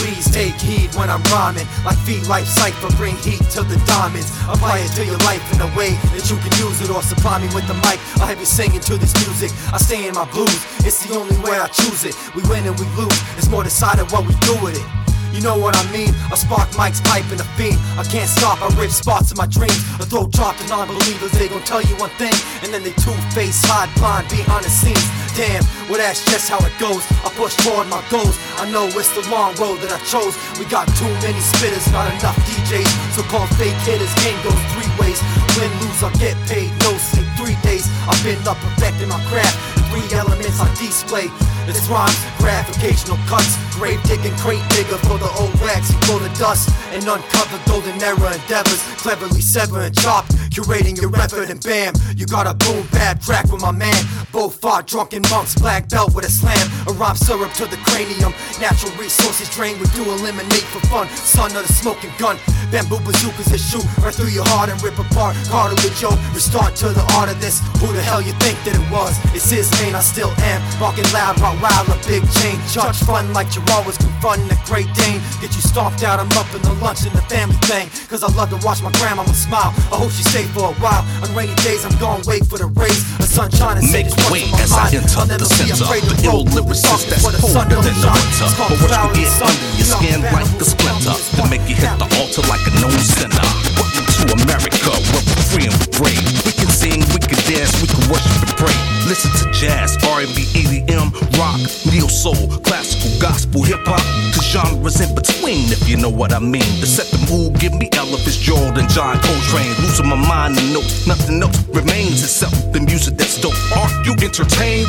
Please 0.00 0.30
take 0.30 0.54
heed 0.54 0.94
when 0.94 1.10
I'm 1.10 1.22
rhyming. 1.30 1.66
Like 1.84 1.98
feed 1.98 2.26
life 2.26 2.46
cipher, 2.46 2.90
bring 2.96 3.16
heat 3.16 3.42
to 3.54 3.62
the 3.62 3.76
diamonds. 3.86 4.30
Apply 4.48 4.78
it 4.80 4.92
to 4.96 5.04
your 5.04 5.18
life 5.28 5.42
in 5.52 5.60
a 5.60 5.70
way 5.76 5.92
that 6.14 6.24
you 6.30 6.36
can 6.38 6.52
use 6.58 6.80
it 6.80 6.90
or 6.90 7.02
supply 7.02 7.38
me 7.38 7.48
with 7.54 7.66
the 7.66 7.74
mic. 7.86 7.98
I 8.20 8.26
have 8.26 8.40
you 8.40 8.46
singing 8.46 8.80
to 8.80 8.96
this 8.96 9.14
music. 9.26 9.50
I 9.72 9.78
stay 9.78 10.08
in 10.08 10.14
my 10.14 10.24
blues. 10.30 10.60
It's 10.84 11.06
the 11.06 11.16
only 11.16 11.36
way 11.44 11.58
I 11.58 11.68
choose 11.68 12.04
it. 12.04 12.14
We 12.34 12.42
win 12.48 12.66
and 12.66 12.78
we 12.78 12.86
lose. 12.96 13.18
It's 13.36 13.48
more 13.48 13.62
decided 13.64 14.10
what 14.12 14.26
we 14.26 14.34
do 14.42 14.54
with 14.62 14.76
it. 14.76 15.13
You 15.34 15.42
know 15.42 15.58
what 15.58 15.74
I 15.74 15.82
mean? 15.90 16.14
I 16.30 16.38
spark 16.38 16.70
mics, 16.78 17.02
pipe, 17.02 17.26
a 17.26 17.42
fiend. 17.58 17.74
I 17.98 18.06
can't 18.06 18.30
stop, 18.30 18.62
I 18.62 18.70
rip 18.78 18.94
spots 18.94 19.32
in 19.32 19.36
my 19.36 19.50
dreams. 19.50 19.82
A 19.98 20.06
throat 20.06 20.30
drop 20.30 20.56
to 20.62 20.64
non 20.70 20.86
believers, 20.86 21.32
they 21.34 21.48
gon' 21.48 21.66
tell 21.66 21.82
you 21.82 21.98
one 21.98 22.14
thing, 22.22 22.32
and 22.62 22.70
then 22.72 22.86
they 22.86 22.94
two 23.02 23.10
face, 23.34 23.58
hide 23.66 23.90
blind 23.98 24.30
behind 24.30 24.62
the 24.62 24.70
scenes. 24.70 25.02
Damn, 25.34 25.66
well, 25.90 25.98
that's 25.98 26.22
just 26.30 26.46
how 26.46 26.62
it 26.62 26.70
goes. 26.78 27.02
I 27.26 27.34
push 27.34 27.58
toward 27.66 27.90
my 27.90 27.98
goals. 28.14 28.38
I 28.62 28.70
know 28.70 28.86
it's 28.86 29.10
the 29.18 29.26
long 29.26 29.58
road 29.58 29.82
that 29.82 29.90
I 29.90 29.98
chose. 30.06 30.38
We 30.62 30.70
got 30.70 30.86
too 30.94 31.10
many 31.18 31.42
spitters, 31.42 31.90
not 31.90 32.06
enough 32.14 32.38
DJs. 32.46 32.86
So 33.18 33.26
called 33.26 33.50
fake 33.58 33.74
hitters, 33.82 34.14
game 34.22 34.38
goes 34.46 34.62
three 34.78 34.86
ways. 35.02 35.18
Win, 35.58 35.66
lose, 35.82 35.98
I 36.06 36.14
get 36.22 36.38
paid, 36.46 36.70
no 36.86 36.94
sleep, 36.94 37.26
three 37.34 37.58
days. 37.66 37.90
I've 38.06 38.22
been 38.22 38.38
up 38.46 38.54
perfecting 38.62 39.10
my 39.10 39.18
craft. 39.26 39.58
Three 39.90 40.06
elements 40.14 40.62
I 40.62 40.70
display. 40.78 41.26
It's 41.66 41.82
rhymes, 41.90 42.14
gratificational 42.38 43.18
cuts, 43.26 43.58
grave 43.74 44.02
digging, 44.04 44.34
crate 44.38 44.62
digger 44.70 44.98
for 45.04 45.18
the 45.18 45.30
old 45.38 45.54
wax. 45.60 45.90
You 45.90 45.98
pull 46.06 46.18
the 46.18 46.30
dust 46.38 46.70
and 46.94 47.02
uncover 47.02 47.58
golden 47.66 48.00
era 48.02 48.32
endeavors. 48.32 48.80
Cleverly 49.02 49.42
sever 49.42 49.82
and 49.82 49.94
chop, 49.94 50.24
curating 50.54 50.96
your 51.00 51.14
effort 51.16 51.50
and 51.50 51.60
bam, 51.62 51.92
you 52.16 52.26
got 52.26 52.46
a 52.46 52.54
boom 52.54 52.86
bad 52.92 53.20
track 53.20 53.50
with 53.50 53.60
my 53.60 53.72
man. 53.72 54.00
Both 54.32 54.60
fought 54.60 54.86
drunken 54.86 55.22
monks, 55.30 55.54
black 55.54 55.88
belt 55.88 56.14
with 56.14 56.24
a 56.24 56.30
slam. 56.30 56.66
A 56.88 56.92
rhyme 56.92 57.16
syrup 57.16 57.52
to 57.54 57.66
the 57.66 57.76
cranium. 57.84 58.32
Natural 58.60 58.92
resources 58.96 59.50
drained, 59.50 59.80
we 59.80 59.86
do 59.94 60.02
eliminate 60.04 60.66
for 60.70 60.80
fun. 60.86 61.08
Son 61.16 61.50
of 61.56 61.66
the 61.66 61.72
smoking 61.72 62.10
gun, 62.18 62.38
bamboo 62.70 62.98
bazookas 63.00 63.46
that 63.50 63.58
shoot 63.58 63.84
right 63.98 64.14
through 64.14 64.30
your 64.30 64.46
heart 64.54 64.70
and 64.70 64.80
rip 64.82 64.98
apart 64.98 65.36
cartilage. 65.50 66.00
Yo, 66.00 66.10
restart 66.32 66.74
to 66.76 66.88
the 66.88 67.04
art 67.18 67.28
of 67.28 67.40
this. 67.40 67.60
Who 67.82 67.92
the 67.92 68.02
hell 68.02 68.22
you 68.22 68.32
think 68.38 68.56
that 68.64 68.74
it 68.74 68.86
was? 68.90 69.18
It's 69.34 69.50
his 69.50 69.70
name, 69.82 69.94
I 69.94 70.00
still 70.00 70.32
am. 70.40 70.62
Walking 70.80 71.06
loud, 71.12 71.40
rock 71.40 71.60
wild, 71.60 71.88
a 71.88 71.98
big 72.06 72.22
chain. 72.38 72.58
Charge 72.70 72.98
fun 73.02 73.32
like 73.32 73.54
you're 73.54 73.63
always 73.72 73.96
confronting 73.98 74.50
a 74.50 74.58
great 74.66 74.88
Dane. 74.94 75.20
Get 75.40 75.54
you 75.54 75.62
stomped 75.62 76.02
out, 76.02 76.20
I'm 76.20 76.30
up 76.36 76.48
in 76.54 76.62
the 76.62 76.74
lunch 76.82 77.06
and 77.06 77.14
the 77.14 77.22
family 77.30 77.56
thing. 77.68 77.88
Cause 78.08 78.22
I 78.22 78.30
love 78.34 78.50
to 78.50 78.58
watch 78.66 78.82
my 78.82 78.90
grandmama 79.00 79.34
smile. 79.34 79.72
I 79.92 79.96
hope 80.00 80.10
she 80.10 80.24
stay 80.24 80.44
for 80.52 80.72
a 80.72 80.76
while. 80.82 81.04
On 81.22 81.28
rainy 81.34 81.54
days, 81.62 81.84
I'm 81.84 81.96
gonna 81.98 82.24
wait 82.26 82.44
for 82.46 82.58
the 82.58 82.66
rays 82.66 83.00
of 83.18 83.28
sunshine 83.28 83.78
and 83.78 83.86
Make 83.94 84.10
way 84.30 84.50
as 84.58 84.72
I 84.72 84.90
enter 84.90 85.22
the 85.38 85.46
center. 85.46 85.86
The 85.86 86.26
ill 86.26 86.44
lyricist 86.50 87.08
that's 87.08 87.22
colder 87.40 87.78
than 87.78 87.94
the 87.94 88.10
winter. 88.10 88.48
But 88.58 88.76
what 88.82 88.90
you 88.90 89.22
get 89.22 89.32
under 89.38 89.70
your 89.78 89.86
skin 89.86 90.20
like 90.34 90.50
a 90.60 90.64
splinter 90.64 91.14
to 91.14 91.42
make 91.50 91.62
you 91.68 91.76
hit 91.76 91.94
the 91.98 92.08
altar 92.18 92.42
like 92.50 92.64
a 92.66 92.72
known 92.80 92.98
sinner. 92.98 93.46
Welcome 93.78 94.06
to 94.18 94.34
America, 94.44 94.90
where 95.14 95.24
we're 95.24 95.46
free 95.50 95.66
and 95.70 95.78
brave. 95.94 96.26
We 96.44 96.52
can 96.52 96.70
sing, 96.70 97.00
we 97.14 97.20
can 97.22 97.38
dance, 97.46 97.70
we 97.80 97.88
can 97.88 98.02
worship 98.10 98.42
and 98.42 98.56
pray. 98.58 98.93
Listen 99.06 99.30
to 99.36 99.52
jazz, 99.52 99.98
R&B, 100.02 100.48
EDM, 100.56 101.12
rock, 101.36 101.60
neo 101.92 102.08
soul, 102.08 102.48
classical, 102.64 103.12
gospel, 103.20 103.62
hip 103.62 103.84
hop. 103.84 104.00
The 104.32 104.40
genres 104.40 105.00
in 105.00 105.14
between, 105.14 105.68
if 105.68 105.86
you 105.86 105.98
know 105.98 106.08
what 106.08 106.32
I 106.32 106.38
mean. 106.38 106.64
To 106.80 106.86
set 106.86 107.12
the 107.12 107.20
mood, 107.28 107.60
give 107.60 107.74
me 107.74 107.90
Ella 107.92 108.16
Fitzgerald 108.16 108.80
John 108.88 109.20
Coltrane. 109.20 109.76
Losing 109.84 110.08
my 110.08 110.16
mind 110.16 110.56
and 110.56 110.72
notes, 110.72 111.06
nothing 111.06 111.42
else 111.42 111.60
remains 111.68 112.24
except 112.24 112.72
the 112.72 112.80
music 112.80 113.18
that's 113.18 113.38
dope. 113.40 113.52
Are 113.76 113.92
you 114.08 114.16
entertained? 114.24 114.88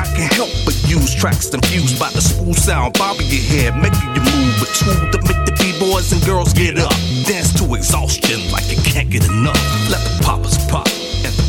I 0.00 0.08
can't 0.16 0.32
help 0.32 0.50
but 0.64 0.76
use 0.88 1.12
tracks 1.14 1.52
infused 1.52 2.00
by 2.00 2.08
the 2.10 2.22
smooth 2.22 2.56
sound, 2.56 2.96
bobbing 2.96 3.28
your 3.28 3.44
head, 3.52 3.76
making 3.76 4.16
you 4.16 4.22
move. 4.32 4.64
A 4.64 4.68
tool 4.72 4.96
to 5.12 5.18
make 5.28 5.44
the 5.44 5.52
b-boys 5.60 6.08
and 6.12 6.24
girls 6.24 6.54
get 6.54 6.78
up, 6.78 6.96
dance 7.28 7.52
to 7.60 7.68
exhaustion 7.74 8.40
like 8.50 8.64
you 8.72 8.80
can't 8.80 9.10
get 9.10 9.28
enough. 9.28 9.60
Let 9.92 10.00
the 10.00 10.24
poppers 10.24 10.56
pop 10.72 10.91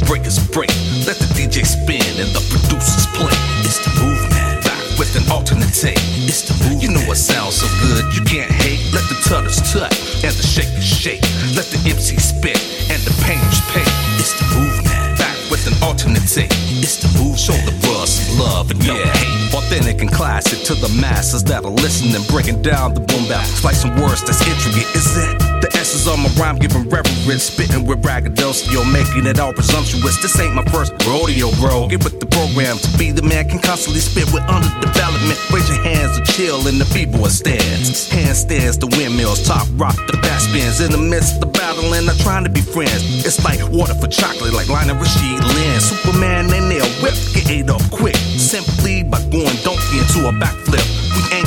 breakers 0.06 0.40
break. 0.52 0.70
Let 1.06 1.18
the 1.18 1.30
DJ 1.36 1.66
spin 1.66 2.04
and 2.20 2.32
the 2.34 2.44
producers 2.50 3.08
play. 3.16 3.34
It's 3.64 3.80
the 3.84 3.92
movement. 4.00 4.64
Back 4.64 4.82
with 5.00 5.16
an 5.16 5.26
alternate 5.32 5.74
take. 5.74 6.00
It's 6.26 6.44
the 6.48 6.54
movement. 6.64 6.84
You 6.84 6.90
know 6.92 7.06
it 7.12 7.20
sounds 7.20 7.62
so 7.62 7.68
good, 7.84 8.06
you 8.16 8.24
can't 8.24 8.52
hate. 8.52 8.80
Let 8.94 9.06
the 9.10 9.18
tutters 9.28 9.60
tut 9.72 9.92
and 10.24 10.34
the 10.34 10.46
shakers 10.46 10.86
shake. 10.86 11.22
Let 11.56 11.68
the 11.72 11.80
MC 11.86 12.18
spit 12.18 12.60
and 12.92 13.02
the 13.04 13.14
painters 13.24 13.62
paint. 13.72 13.90
It's 14.20 14.34
the 14.40 14.46
movement. 14.56 15.20
Back 15.20 15.36
with 15.52 15.68
an 15.68 15.76
alternate 15.84 16.28
take. 16.28 16.52
It's 16.82 16.98
the 17.00 17.10
move. 17.20 17.40
Show 17.40 17.58
the 17.68 17.76
bros 17.84 18.10
some 18.10 18.40
love 18.40 18.72
and 18.72 18.80
no 18.88 18.96
hate. 18.96 19.54
Authentic 19.54 20.02
and 20.02 20.12
classic 20.12 20.64
to 20.68 20.76
the 20.76 20.90
masses 21.00 21.44
that 21.46 21.66
are 21.66 21.78
listening, 21.84 22.24
breaking 22.30 22.62
down 22.62 22.94
the 22.94 23.02
boom 23.02 23.28
bap. 23.28 23.46
Some 23.74 23.96
words 24.00 24.24
that's 24.24 24.42
intricate. 24.48 24.88
Is 24.96 25.18
essence? 25.18 25.53
Verses 25.94 26.08
on 26.08 26.24
my 26.26 26.30
rhyme, 26.42 26.58
giving 26.58 26.90
reverence, 26.90 27.44
spitting 27.44 27.86
with 27.86 28.02
braggadocio, 28.02 28.82
making 28.92 29.28
it 29.28 29.40
all 29.40 29.54
presumptuous. 29.54 30.18
This 30.18 30.40
ain't 30.40 30.56
my 30.56 30.66
first 30.74 30.92
rodeo, 31.06 31.52
bro. 31.62 31.88
Get 31.88 32.04
with 32.04 32.20
the 32.20 32.26
program 32.26 32.80
to 32.80 32.98
be 32.98 33.12
the 33.12 33.22
man 33.22 33.48
can 33.48 33.60
constantly 33.60 34.02
spit 34.02 34.26
with 34.34 34.42
underdevelopment. 34.50 35.38
Raise 35.54 35.70
your 35.70 35.84
hands 35.86 36.18
to 36.18 36.26
chill 36.34 36.66
in 36.66 36.80
the 36.80 36.90
b-boy 36.98 37.30
stands. 37.30 38.10
Handstands, 38.10 38.80
the 38.80 38.90
windmills, 38.98 39.46
top 39.46 39.68
rock, 39.78 39.94
the 40.10 40.18
back 40.18 40.42
spins. 40.42 40.82
In 40.82 40.90
the 40.90 40.98
midst 40.98 41.44
of 41.44 41.54
battle, 41.54 41.94
and 41.94 42.10
I'm 42.10 42.18
trying 42.18 42.44
to 42.44 42.50
be 42.50 42.62
friends. 42.62 43.22
It's 43.22 43.38
like 43.46 43.62
water 43.70 43.94
for 43.94 44.08
chocolate, 44.08 44.54
like 44.54 44.70
Lonnie 44.70 44.98
Rashid 44.98 45.46
Lynn. 45.46 45.80
Superman 45.80 46.50
and 46.58 46.74
their 46.74 46.90
whip 47.06 47.14
get 47.38 47.54
ate 47.54 47.70
up 47.70 47.86
quick. 47.92 48.18
Simply 48.42 49.04
by 49.04 49.22
going 49.30 49.58
donkey 49.62 50.02
into 50.02 50.26
a 50.26 50.34
backflip. 50.42 50.82
We 51.14 51.22
ain't 51.38 51.43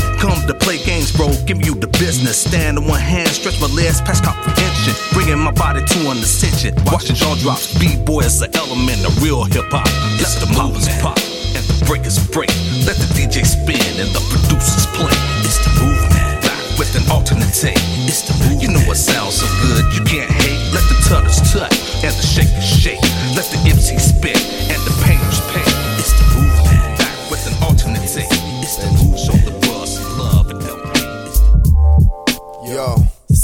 to 0.46 0.54
play 0.54 0.78
games, 0.78 1.10
bro. 1.10 1.32
Give 1.46 1.64
you 1.64 1.74
the 1.74 1.86
business. 1.98 2.38
Stand 2.38 2.78
on 2.78 2.86
one 2.86 3.00
hand, 3.00 3.28
stretch 3.28 3.60
my 3.60 3.66
legs 3.68 4.00
past 4.00 4.24
comprehension. 4.24 4.94
Bringing 5.12 5.38
my 5.38 5.52
body 5.52 5.84
to 5.84 5.98
an 6.10 6.18
ascension. 6.18 6.74
Watching 6.86 7.16
jaw 7.16 7.34
drops. 7.36 7.74
B-boy 7.78 8.20
is 8.20 8.42
an 8.42 8.54
element 8.54 9.04
of 9.06 9.22
real 9.22 9.44
hip 9.44 9.66
hop. 9.70 9.86
Let 10.22 10.32
the 10.38 10.48
moppers 10.54 10.88
pop 11.02 11.18
and 11.56 11.64
the 11.66 11.76
breakers 11.86 12.18
break. 12.30 12.50
Let 12.86 12.96
the 12.96 13.08
DJ 13.16 13.46
spin 13.46 13.80
and 13.98 14.10
the 14.14 14.22
producers 14.30 14.86
play. 14.94 15.14
It's 15.42 15.58
the 15.64 15.72
movement. 15.82 16.42
Back 16.42 16.60
with 16.78 16.94
an 16.94 17.04
alternate 17.10 17.54
take. 17.54 17.80
It's 18.06 18.22
the 18.22 18.34
movement. 18.38 18.62
You 18.62 18.68
know 18.70 18.84
what 18.86 18.96
sounds 18.96 19.42
so 19.42 19.46
good, 19.66 19.84
you 19.94 20.02
can't 20.06 20.30
hate. 20.30 20.60
Let 20.70 20.84
the 20.86 20.98
tutters 21.08 21.42
tut 21.50 21.72
and 22.04 22.14
the 22.14 22.26
shakers 22.26 22.66
shake. 22.66 23.02
Let 23.34 23.46
the 23.50 23.58
MC 23.66 23.98
spit 23.98 24.38
and 24.70 24.80
the 24.86 24.94
painters 25.02 25.40
paint. 25.50 25.70
It's 25.98 26.12
the 26.14 26.24
movement. 26.34 26.45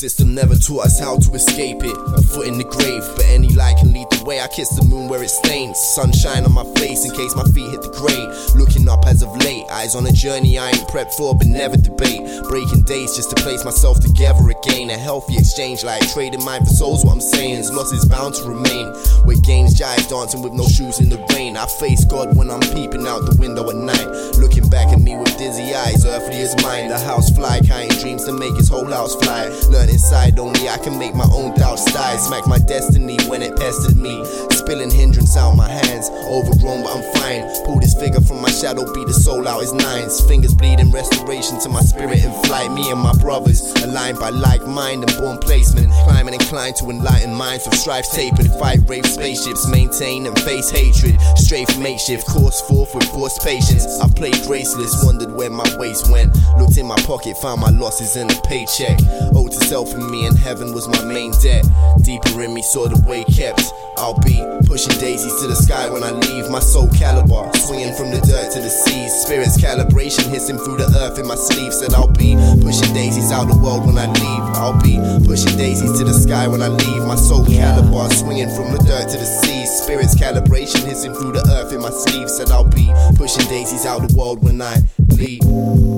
System 0.02 0.34
never 0.34 0.56
taught 0.56 0.84
us 0.84 0.98
how 0.98 1.16
to 1.16 1.30
escape 1.34 1.78
it. 1.84 1.96
A 2.18 2.22
foot 2.34 2.48
in 2.48 2.58
the 2.58 2.64
grave, 2.64 3.04
but 3.14 3.24
any 3.26 3.50
light 3.54 3.76
can 3.78 3.92
lead 3.92 4.10
the 4.10 4.24
way. 4.24 4.40
I 4.40 4.48
kiss 4.48 4.68
the 4.70 4.82
moon 4.82 5.06
where 5.06 5.22
it 5.22 5.30
stains. 5.30 5.78
Sunshine 5.78 6.44
on 6.44 6.52
my 6.52 6.66
face 6.74 7.06
in 7.06 7.14
case 7.14 7.36
my 7.36 7.46
feet 7.54 7.70
hit 7.70 7.82
the 7.82 7.94
grave. 7.94 8.26
Looking 8.58 8.88
up 8.88 9.06
as 9.06 9.22
of 9.22 9.30
late, 9.46 9.62
eyes 9.70 9.94
on 9.94 10.04
a 10.04 10.10
journey 10.10 10.58
I 10.58 10.70
ain't 10.70 10.90
prepped 10.90 11.14
for, 11.14 11.38
but 11.38 11.46
never 11.46 11.76
debate. 11.76 12.26
Breaking 12.50 12.82
days 12.82 13.14
just 13.14 13.30
to 13.30 13.36
place 13.46 13.64
myself 13.64 14.00
together 14.00 14.42
again. 14.50 14.90
A 14.90 14.98
healthy 14.98 15.38
exchange 15.38 15.84
like 15.84 16.02
trading 16.10 16.42
mind 16.42 16.66
for 16.66 16.74
souls. 16.74 17.04
What 17.04 17.12
I'm 17.14 17.20
saying 17.20 17.62
is 17.62 17.70
loss 17.70 17.92
is 17.92 18.04
bound 18.04 18.34
to 18.42 18.50
remain. 18.50 18.90
With 19.22 19.46
games 19.46 19.78
jive 19.78 20.10
dancing 20.10 20.42
with 20.42 20.52
no 20.52 20.66
shoes 20.66 20.98
in 20.98 21.10
the 21.10 21.22
rain. 21.30 21.56
I 21.56 21.66
face 21.78 22.04
God 22.04 22.34
when 22.36 22.50
I'm 22.50 22.66
peeping 22.74 23.06
out 23.06 23.22
the 23.22 23.38
window 23.38 23.70
at 23.70 23.78
night. 23.78 24.08
Looking 24.34 24.68
back 24.68 24.90
at 24.90 24.98
me 24.98 25.14
with 25.14 25.38
dizzy 25.38 25.70
eyes, 25.72 26.04
earthly 26.04 26.42
as 26.42 26.58
mine. 26.58 26.88
The 26.88 26.98
house 26.98 27.30
fly, 27.30 27.60
counting 27.62 27.94
dreams 28.02 28.24
to 28.24 28.32
make 28.32 28.56
his 28.58 28.68
whole 28.68 28.90
house 28.90 29.14
fly. 29.14 29.46
Learn 29.70 29.91
inside 29.92 30.38
only 30.38 30.68
I 30.68 30.78
can 30.78 30.98
make 30.98 31.14
my 31.14 31.28
own 31.33 31.55
doubts 31.55 31.85
die. 31.92 32.16
Smack 32.16 32.46
my 32.46 32.59
destiny 32.59 33.18
when 33.28 33.42
it 33.42 33.57
pestered 33.57 33.96
me. 33.96 34.22
Spilling 34.62 34.92
hindrance 34.92 35.37
out 35.37 35.57
my 35.57 35.68
hands. 35.68 36.09
Overgrown, 36.31 36.85
but 36.85 36.94
I'm 36.94 37.03
fine. 37.14 37.64
Pull 37.64 37.81
this 37.81 37.94
figure 37.94 38.20
from 38.20 38.40
my 38.40 38.51
shadow, 38.51 38.87
beat 38.94 39.09
the 39.09 39.12
soul 39.12 39.48
out 39.48 39.61
his 39.61 39.72
nines. 39.72 40.20
Fingers 40.20 40.55
bleeding, 40.55 40.92
restoration 40.92 41.59
to 41.61 41.68
my 41.68 41.81
spirit 41.81 42.22
in 42.22 42.31
flight. 42.44 42.70
Me 42.70 42.88
and 42.92 43.01
my 43.01 43.12
brothers, 43.14 43.61
aligned 43.83 44.20
by 44.20 44.31
like 44.31 44.64
mind 44.64 45.03
and 45.03 45.18
born 45.18 45.38
placement. 45.38 45.90
Climbing 46.05 46.35
inclined 46.35 46.77
to 46.77 46.90
enlighten 46.90 47.35
minds 47.35 47.66
with 47.66 47.75
strife 47.75 48.09
tapered. 48.12 48.46
Fight 48.61 48.87
brave 48.87 49.05
spaceships, 49.05 49.66
maintain 49.66 50.27
and 50.27 50.38
face 50.42 50.70
hatred. 50.70 51.20
Strafe 51.37 51.77
makeshift, 51.79 52.29
course 52.29 52.61
forth 52.62 52.94
with 52.94 53.09
forced 53.11 53.42
patience. 53.42 53.98
I 54.01 54.07
played 54.09 54.38
graceless, 54.46 55.05
wondered 55.05 55.35
where 55.35 55.51
my 55.51 55.66
waist 55.77 56.09
went. 56.09 56.37
Looked 56.57 56.79
in 56.79 56.87
my 56.87 57.01
pocket, 57.03 57.37
found 57.38 57.61
my 57.61 57.70
losses 57.70 58.14
in 58.14 58.31
a 58.31 58.40
paycheck. 58.42 58.98
Owed 59.35 59.51
to 59.53 59.61
self 59.66 59.92
and 59.92 60.09
me, 60.09 60.27
and 60.27 60.38
heaven 60.38 60.72
was 60.72 60.87
my 60.87 61.03
main 61.03 61.33
debt. 61.42 61.64
Deeper 62.03 62.40
in 62.42 62.55
me, 62.55 62.62
saw 62.62 62.87
the 62.87 63.03
way 63.09 63.25
kept. 63.25 63.72
I'll 63.96 64.18
be 64.20 64.40
pushing 64.66 64.98
daisies 64.98 65.34
to 65.40 65.46
the 65.46 65.54
sky 65.54 65.88
when 65.88 66.02
I 66.02 66.10
leave. 66.10 66.50
My 66.50 66.60
soul 66.60 66.88
caliber, 66.90 67.50
swinging 67.58 67.94
from 67.94 68.10
the 68.10 68.20
dirt 68.20 68.52
to 68.52 68.60
the 68.60 68.70
seas. 68.70 69.12
Spirits 69.12 69.60
calibration, 69.60 70.28
hissing 70.28 70.58
through 70.58 70.78
the 70.78 70.88
earth 70.98 71.18
in 71.18 71.26
my 71.26 71.34
sleeve. 71.34 71.72
Said 71.72 71.94
I'll 71.94 72.08
be 72.08 72.36
pushing 72.60 72.92
daisies 72.94 73.30
out 73.32 73.48
the 73.48 73.58
world 73.58 73.86
when 73.86 73.98
I 73.98 74.06
leave. 74.06 74.44
I'll 74.56 74.80
be 74.80 74.98
pushing 75.26 75.56
daisies 75.56 75.98
to 75.98 76.04
the 76.04 76.14
sky 76.14 76.48
when 76.48 76.62
I 76.62 76.68
leave. 76.68 77.02
My 77.06 77.16
soul 77.16 77.44
caliber, 77.44 78.08
swinging 78.14 78.50
from 78.50 78.72
the 78.72 78.78
dirt 78.84 79.08
to 79.10 79.16
the 79.18 79.28
seas. 79.28 79.70
Spirits 79.70 80.14
calibration, 80.14 80.84
hissing 80.84 81.14
through 81.14 81.32
the 81.32 81.44
earth 81.52 81.72
in 81.72 81.80
my 81.80 81.90
sleeve. 81.90 82.28
Said 82.30 82.50
I'll 82.50 82.64
be 82.68 82.92
pushing 83.16 83.46
daisies 83.48 83.86
out 83.86 84.06
the 84.06 84.14
world 84.16 84.42
when 84.42 84.60
I 84.60 84.76
leave. 85.08 85.91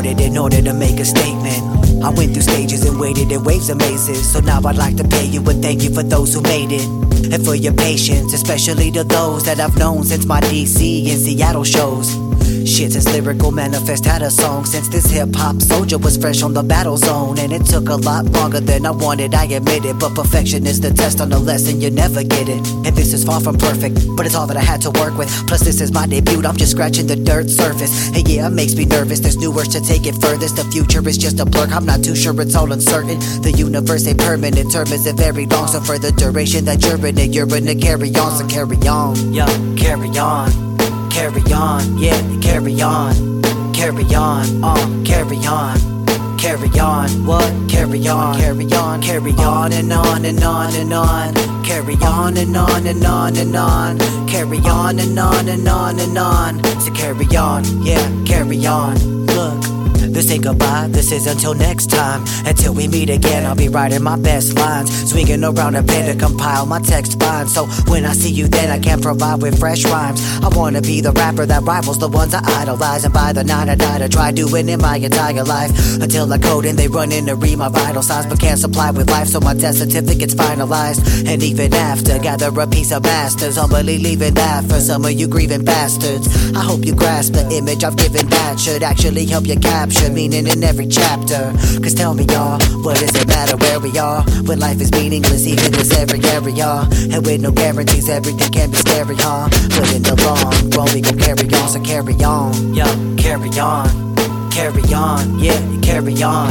Sorted 0.00 0.20
in 0.20 0.38
order 0.38 0.62
to 0.62 0.72
make 0.72 0.98
a 0.98 1.04
statement. 1.04 2.02
I 2.02 2.08
went 2.10 2.32
through 2.32 2.42
stages 2.42 2.88
and 2.88 2.98
waited 2.98 3.32
in 3.32 3.44
waves 3.44 3.68
and 3.68 3.78
mazes. 3.78 4.32
So 4.32 4.40
now 4.40 4.60
I'd 4.64 4.76
like 4.76 4.96
to 4.96 5.04
pay 5.04 5.26
you 5.26 5.40
and 5.46 5.62
thank 5.62 5.82
you 5.82 5.92
for 5.92 6.02
those 6.02 6.32
who 6.32 6.40
made 6.40 6.72
it. 6.72 6.86
And 7.32 7.44
for 7.44 7.54
your 7.54 7.74
patience, 7.74 8.32
especially 8.32 8.90
to 8.92 9.04
those 9.04 9.44
that 9.44 9.60
I've 9.60 9.76
known 9.76 10.04
since 10.04 10.24
my 10.24 10.40
DC 10.40 11.10
and 11.10 11.20
Seattle 11.20 11.64
shows. 11.64 12.29
Shit, 12.66 12.92
since 12.92 13.06
Lyrical 13.06 13.52
Manifest 13.52 14.04
had 14.04 14.22
a 14.22 14.30
song, 14.30 14.64
since 14.64 14.88
this 14.88 15.06
hip 15.06 15.34
hop 15.34 15.60
soldier 15.60 15.98
was 15.98 16.16
fresh 16.16 16.42
on 16.42 16.52
the 16.52 16.62
battle 16.62 16.96
zone. 16.96 17.38
And 17.38 17.52
it 17.52 17.64
took 17.66 17.88
a 17.88 17.96
lot 17.96 18.26
longer 18.26 18.60
than 18.60 18.86
I 18.86 18.90
wanted, 18.90 19.34
I 19.34 19.44
admit 19.44 19.84
it. 19.84 19.98
But 19.98 20.14
perfection 20.14 20.66
is 20.66 20.80
the 20.80 20.90
test 20.90 21.20
on 21.20 21.30
the 21.30 21.38
lesson, 21.38 21.80
you 21.80 21.90
never 21.90 22.22
get 22.22 22.48
it. 22.48 22.66
And 22.86 22.96
this 22.96 23.12
is 23.12 23.24
far 23.24 23.40
from 23.40 23.56
perfect, 23.56 24.00
but 24.16 24.26
it's 24.26 24.34
all 24.34 24.46
that 24.46 24.56
I 24.56 24.62
had 24.62 24.80
to 24.82 24.90
work 24.90 25.16
with. 25.16 25.28
Plus, 25.46 25.60
this 25.60 25.80
is 25.80 25.92
my 25.92 26.06
debut, 26.06 26.42
I'm 26.44 26.56
just 26.56 26.72
scratching 26.72 27.06
the 27.06 27.16
dirt 27.16 27.48
surface. 27.48 28.08
And 28.14 28.28
yeah, 28.28 28.46
it 28.46 28.50
makes 28.50 28.74
me 28.74 28.84
nervous, 28.84 29.20
there's 29.20 29.36
new 29.36 29.50
words 29.50 29.68
to 29.70 29.80
take 29.80 30.06
it 30.06 30.14
furthest. 30.20 30.56
The 30.56 30.64
future 30.64 31.06
is 31.08 31.18
just 31.18 31.40
a 31.40 31.44
blur, 31.44 31.66
I'm 31.70 31.86
not 31.86 32.02
too 32.02 32.16
sure, 32.16 32.38
it's 32.40 32.54
all 32.54 32.72
uncertain. 32.72 33.18
The 33.42 33.52
universe 33.52 34.06
ain't 34.06 34.18
permanent, 34.18 34.72
term 34.72 34.88
isn't 34.88 35.16
very 35.16 35.46
long. 35.46 35.68
So, 35.68 35.80
for 35.80 35.98
the 35.98 36.12
duration 36.12 36.64
that 36.66 36.84
you're 36.84 37.04
in 37.06 37.18
it, 37.18 37.34
you're 37.34 37.54
in 37.56 37.68
it, 37.68 37.80
carry 37.80 38.08
on, 38.16 38.36
so 38.36 38.46
carry 38.48 38.76
on. 38.88 39.32
Yo, 39.32 39.46
carry 39.76 40.08
on. 40.18 40.69
Carry 41.10 41.42
on, 41.52 41.98
yeah, 41.98 42.20
carry 42.40 42.80
on, 42.80 43.42
carry 43.72 44.14
on, 44.14 44.64
uh, 44.64 45.02
carry 45.04 45.36
on, 45.46 46.06
carry 46.38 46.80
on, 46.80 47.26
what? 47.26 47.52
Carry 47.68 48.08
on, 48.08 48.36
carry 48.36 48.72
on, 48.72 49.02
carry 49.02 49.32
on 49.32 49.72
and 49.72 49.92
on 49.92 50.24
and 50.24 50.42
on 50.42 50.74
and 50.74 50.92
on, 50.92 51.34
carry 51.64 51.96
on 52.02 52.36
and 52.36 52.56
on 52.56 52.86
and 52.86 53.04
on 53.04 53.36
and 53.36 53.56
on, 53.56 53.98
carry 54.28 54.58
on 54.60 54.98
and 54.98 55.18
on 55.18 55.48
and 55.48 55.68
on 55.68 55.98
and 56.00 56.16
on, 56.16 56.64
so 56.80 56.92
carry 56.92 57.26
on, 57.36 57.64
yeah, 57.84 58.24
carry 58.24 58.64
on, 58.66 58.96
look. 59.26 59.69
This 60.12 60.30
ain't 60.32 60.42
goodbye, 60.42 60.88
this 60.90 61.12
is 61.12 61.26
until 61.26 61.54
next 61.54 61.90
time. 61.90 62.24
Until 62.44 62.74
we 62.74 62.88
meet 62.88 63.10
again, 63.10 63.46
I'll 63.46 63.54
be 63.54 63.68
writing 63.68 64.02
my 64.02 64.16
best 64.16 64.54
lines. 64.54 64.90
Swinging 65.08 65.44
around 65.44 65.76
a 65.76 65.82
pen 65.82 66.12
to 66.12 66.18
compile 66.18 66.66
my 66.66 66.80
text 66.80 67.18
fine. 67.20 67.46
So 67.46 67.66
when 67.86 68.04
I 68.04 68.12
see 68.12 68.30
you, 68.30 68.48
then 68.48 68.70
I 68.70 68.78
can 68.78 69.00
provide 69.00 69.40
with 69.40 69.58
fresh 69.58 69.84
rhymes. 69.84 70.20
I 70.42 70.48
wanna 70.48 70.82
be 70.82 71.00
the 71.00 71.12
rapper 71.12 71.46
that 71.46 71.62
rivals 71.62 71.98
the 71.98 72.08
ones 72.08 72.34
I 72.34 72.42
idolize. 72.60 73.04
And 73.04 73.14
by 73.14 73.32
the 73.32 73.44
nine 73.44 73.68
I 73.68 73.76
die 73.76 73.98
to 73.98 74.08
try 74.08 74.32
doing 74.32 74.68
in 74.68 74.80
my 74.80 74.96
entire 74.96 75.44
life. 75.44 75.70
Until 76.02 76.32
I 76.32 76.38
code 76.38 76.66
and 76.66 76.78
they 76.78 76.88
run 76.88 77.12
in 77.12 77.26
to 77.26 77.36
read 77.36 77.58
my 77.58 77.68
vital 77.68 78.02
signs, 78.02 78.26
but 78.26 78.40
can't 78.40 78.58
supply 78.58 78.90
with 78.90 79.08
life. 79.10 79.28
So 79.28 79.40
my 79.40 79.54
death 79.54 79.76
certificate's 79.76 80.34
finalized. 80.34 81.00
And 81.26 81.42
even 81.42 81.72
after, 81.72 82.18
gather 82.18 82.48
a 82.60 82.66
piece 82.66 82.90
of 82.92 83.02
bastards. 83.04 83.56
Humbly 83.56 83.98
leaving 83.98 84.34
that 84.34 84.64
for 84.64 84.80
some 84.80 85.04
of 85.04 85.12
you 85.12 85.28
grieving 85.28 85.64
bastards. 85.64 86.26
I 86.54 86.62
hope 86.62 86.84
you 86.84 86.94
grasp 86.94 87.34
the 87.34 87.48
image 87.52 87.84
I've 87.84 87.96
given 87.96 88.26
that 88.28 88.58
should 88.58 88.82
actually 88.82 89.26
help 89.26 89.46
you 89.46 89.58
capture 89.58 89.99
meaning 90.08 90.46
in 90.46 90.62
every 90.64 90.86
chapter. 90.86 91.52
Cause 91.82 91.94
tell 91.94 92.14
me, 92.14 92.24
y'all, 92.24 92.58
what 92.82 92.96
does 92.98 93.14
it 93.14 93.28
matter 93.28 93.56
where 93.56 93.80
we 93.80 93.98
are? 93.98 94.22
When 94.48 94.58
life 94.58 94.80
is 94.80 94.90
meaningless, 94.92 95.46
even 95.46 95.74
in 95.74 95.92
every 95.92 96.20
area. 96.30 96.88
And 97.12 97.26
with 97.26 97.42
no 97.42 97.50
guarantees, 97.50 98.08
everything 98.08 98.50
can 98.50 98.70
be 98.70 98.76
scary, 98.76 99.16
huh? 99.18 99.48
But 99.76 99.92
in 99.92 100.02
the 100.02 100.16
long 100.24 100.70
run, 100.70 100.88
we 100.94 101.00
gon' 101.02 101.18
carry 101.18 101.46
on, 101.52 101.68
so 101.68 101.80
carry 101.80 102.14
on. 102.24 102.74
Yo, 102.74 102.86
carry 103.16 103.50
on. 103.58 104.10
Carry 104.50 104.82
on, 104.92 105.38
yeah, 105.38 105.79
carry 105.90 106.22
on. 106.22 106.48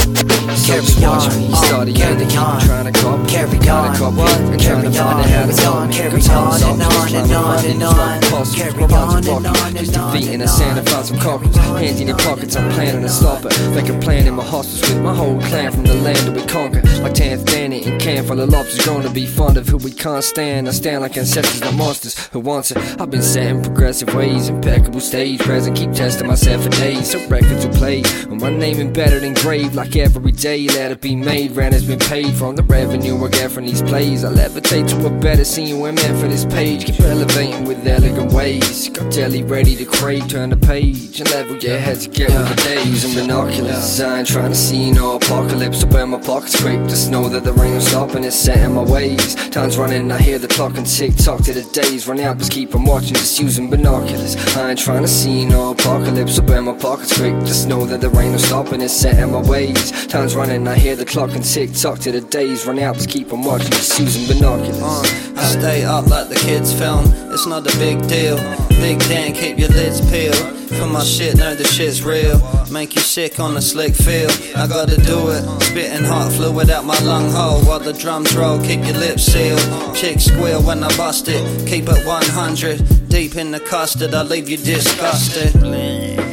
Carry 0.66 1.06
on, 1.06 1.32
uh, 1.54 1.86
carry 1.96 2.24
on. 2.36 2.62
Trying 2.62 2.92
to 2.92 3.00
copy, 3.00 3.32
Carry 3.32 3.70
on, 3.70 4.16
what? 4.16 4.40
and 4.40 4.60
Carry 4.60 4.88
on, 4.88 4.94
find 4.94 4.98
out 4.98 5.26
how 5.26 5.46
carry 5.46 5.66
on, 5.66 5.92
carry 5.92 6.22
on 6.30 6.64
and 6.64 6.82
on 6.82 7.16
and 7.16 7.32
on 7.32 7.66
and 7.66 7.84
on. 7.84 8.46
Carry 8.54 8.84
on 8.84 9.18
and 9.18 9.48
on 9.48 9.68
and 9.68 9.78
just 9.78 9.98
on 9.98 10.14
defeating 10.14 10.40
the 10.40 10.46
to 10.46 10.92
find 10.92 11.06
some 11.06 11.20
cockles. 11.20 11.56
Hands 11.56 12.00
in 12.02 12.08
your 12.08 12.18
pockets, 12.18 12.56
I'm 12.56 12.70
planning 12.72 13.02
to 13.02 13.10
stop 13.10 13.46
it. 13.46 13.58
Like 13.76 13.90
a 13.90 13.98
plan 14.00 14.28
in 14.28 14.36
my 14.36 14.44
hostels 14.44 14.82
with 14.90 15.02
my 15.02 15.16
whole 15.16 15.40
clan 15.44 15.72
from 15.72 15.84
the 15.84 15.96
land 15.96 16.18
that 16.18 16.36
we 16.36 16.46
conquer. 16.46 16.82
My 17.02 17.10
10th 17.10 17.46
Danny 17.46 17.84
and 17.86 18.02
can 18.02 18.26
full 18.26 18.40
of 18.42 18.50
lobsters 18.50 18.86
gonna 18.86 19.10
be 19.10 19.26
fond 19.26 19.58
of 19.58 19.68
who 19.68 19.78
we 19.78 19.92
can't 19.92 20.24
stand. 20.24 20.68
I 20.68 20.72
stand 20.72 21.02
like 21.02 21.16
ancestors, 21.18 21.62
not 21.62 21.76
monsters 21.76 22.28
who 22.28 22.40
wants 22.40 22.72
it. 22.72 22.78
I've 23.00 23.10
been 23.10 23.22
setting 23.22 23.62
progressive 23.62 24.14
ways, 24.14 24.50
impeccable 24.50 25.00
stage 25.00 25.40
present, 25.40 25.78
keep 25.78 25.94
testing 25.94 26.28
myself 26.28 26.64
for 26.64 26.70
days. 26.70 27.12
So 27.12 27.26
records 27.28 27.66
will 27.66 27.74
play. 27.74 28.04
And 28.30 28.42
my 28.42 28.50
name 28.50 28.80
embedded 28.80 29.24
engraved 29.30 29.76
like 29.76 29.96
every 29.96 30.32
day. 30.32 30.68
Let 30.68 30.92
it 30.92 31.02
be 31.02 31.16
made, 31.16 31.52
rent 31.52 31.74
has 31.74 31.86
been 31.86 32.00
paid 32.00 32.34
from 32.34 32.56
the 32.56 32.64
revenue 32.64 33.24
I 33.24 33.30
get 33.30 33.52
from 33.52 33.66
these 33.66 33.82
plays. 33.82 34.24
I 34.24 34.32
levitate 34.32 34.90
to 34.90 35.06
a 35.06 35.10
better 35.10 35.46
scene 35.46 35.80
when 35.80 35.96
meant 35.96 36.20
for 36.20 36.28
this 36.28 36.46
page. 36.46 36.86
Keep 36.86 37.00
elevating 37.02 37.66
with 37.66 37.86
elegant 37.86 38.34
ways. 38.34 38.90
Got 38.90 39.12
jelly 39.12 39.44
ready 39.44 39.76
to 39.76 39.86
crave, 39.86 40.28
turn 40.28 40.50
the 40.50 40.58
page 40.58 41.20
and 41.20 41.30
level 41.32 41.58
your 41.58 41.78
head 41.78 42.00
to 42.02 42.10
get 42.10 42.30
with 42.30 42.50
the 42.50 42.56
days. 42.64 43.06
And 43.06 43.16
binoculars, 43.16 44.00
I 44.02 44.20
ain't 44.20 44.28
trying 44.28 44.52
to 44.52 44.58
see 44.58 44.92
no 44.92 45.16
apocalypse. 45.18 45.84
Up 45.84 45.94
in 45.94 46.10
my 46.10 46.20
pockets 46.20 46.60
quick, 46.62 46.82
just 46.90 47.12
know 47.12 47.30
that 47.30 47.44
there 47.44 47.54
ain't 47.54 47.74
no 47.74 47.80
stopping. 47.80 48.24
It's 48.24 48.36
set 48.36 48.58
in 48.58 48.74
my 48.74 48.84
ways. 48.84 49.36
Time's 49.50 49.78
running, 49.78 50.12
I 50.12 50.18
hear 50.18 50.40
the 50.40 50.48
clock 50.48 50.78
and 50.78 50.86
tick 50.86 51.16
tock 51.16 51.44
to 51.44 51.54
the 51.54 51.64
days. 51.72 52.08
Run 52.08 52.20
out, 52.20 52.38
just 52.40 52.52
keep 52.52 52.74
on 52.76 52.84
watching, 52.84 53.16
just 53.16 53.40
using 53.40 53.70
binoculars. 53.70 54.36
I 54.58 54.72
ain't 54.72 54.80
trying 54.80 55.04
to 55.04 55.08
see 55.08 55.46
no 55.46 55.72
apocalypse. 55.72 56.40
Up 56.40 56.50
in 56.50 56.66
my 56.66 56.74
pockets 56.74 57.16
quick, 57.18 57.34
just 57.46 57.68
know 57.68 57.86
that 57.86 58.02
there 58.02 58.16
ain't 58.22 58.32
no 58.32 58.38
stopping. 58.38 58.82
It's 58.82 58.94
set 58.94 59.19
in 59.20 59.32
my 59.32 59.42
ways. 59.42 60.08
Time's 60.08 60.36
running, 60.36 60.68
I 60.68 60.76
hear 60.76 60.96
the 60.96 61.06
clock 61.06 61.32
and 61.32 61.44
tick 61.44 61.74
tock 61.74 62.00
to 62.00 62.12
the 62.12 62.22
days. 62.22 62.66
Run 62.66 62.80
out, 62.80 62.96
just 62.96 63.10
keep 63.10 63.32
on 63.34 63.44
watching, 63.44 63.72
using 63.74 64.28
binoculars. 64.28 64.82
Uh, 64.82 65.34
I 65.38 65.44
stay 65.44 65.84
up 65.84 66.08
like 66.08 66.30
the 66.30 66.36
kids 66.36 66.74
film. 66.74 67.06
It's 67.32 67.46
not 67.46 67.62
a 67.72 67.78
big 67.78 68.08
deal. 68.08 68.38
Big 68.70 69.00
Dan, 69.00 69.34
keep 69.34 69.58
your 69.58 69.70
lids 69.70 70.02
peeled. 70.10 70.36
For 70.70 70.86
my 70.86 71.04
shit, 71.04 71.38
know 71.38 71.56
the 71.56 71.66
shit's 71.66 72.04
real. 72.04 72.40
Make 72.72 72.96
you 72.96 73.02
sick 73.02 73.40
on 73.40 73.56
the 73.56 73.62
slick 73.62 73.94
feel. 73.94 74.30
I 74.56 74.68
gotta 74.68 74.98
do 75.02 75.30
it. 75.30 75.44
Spitting 75.64 76.06
hot 76.06 76.32
fluid 76.32 76.70
out 76.70 76.86
my 76.86 76.98
lung 77.00 77.30
hole 77.32 77.62
while 77.62 77.80
the 77.80 77.94
drums 77.94 78.36
roll. 78.36 78.60
Keep 78.62 78.86
your 78.86 78.98
lips 78.98 79.24
sealed. 79.24 79.96
Chicks 79.96 80.26
squeal 80.26 80.62
when 80.62 80.84
I 80.84 80.96
bust 80.96 81.28
it. 81.28 81.68
Keep 81.68 81.90
it 81.90 82.06
100. 82.06 83.10
Deep 83.10 83.36
in 83.36 83.52
the 83.52 83.60
custard, 83.60 84.14
I 84.14 84.22
leave 84.22 84.48
you 84.48 84.58
disgusted. 84.58 86.29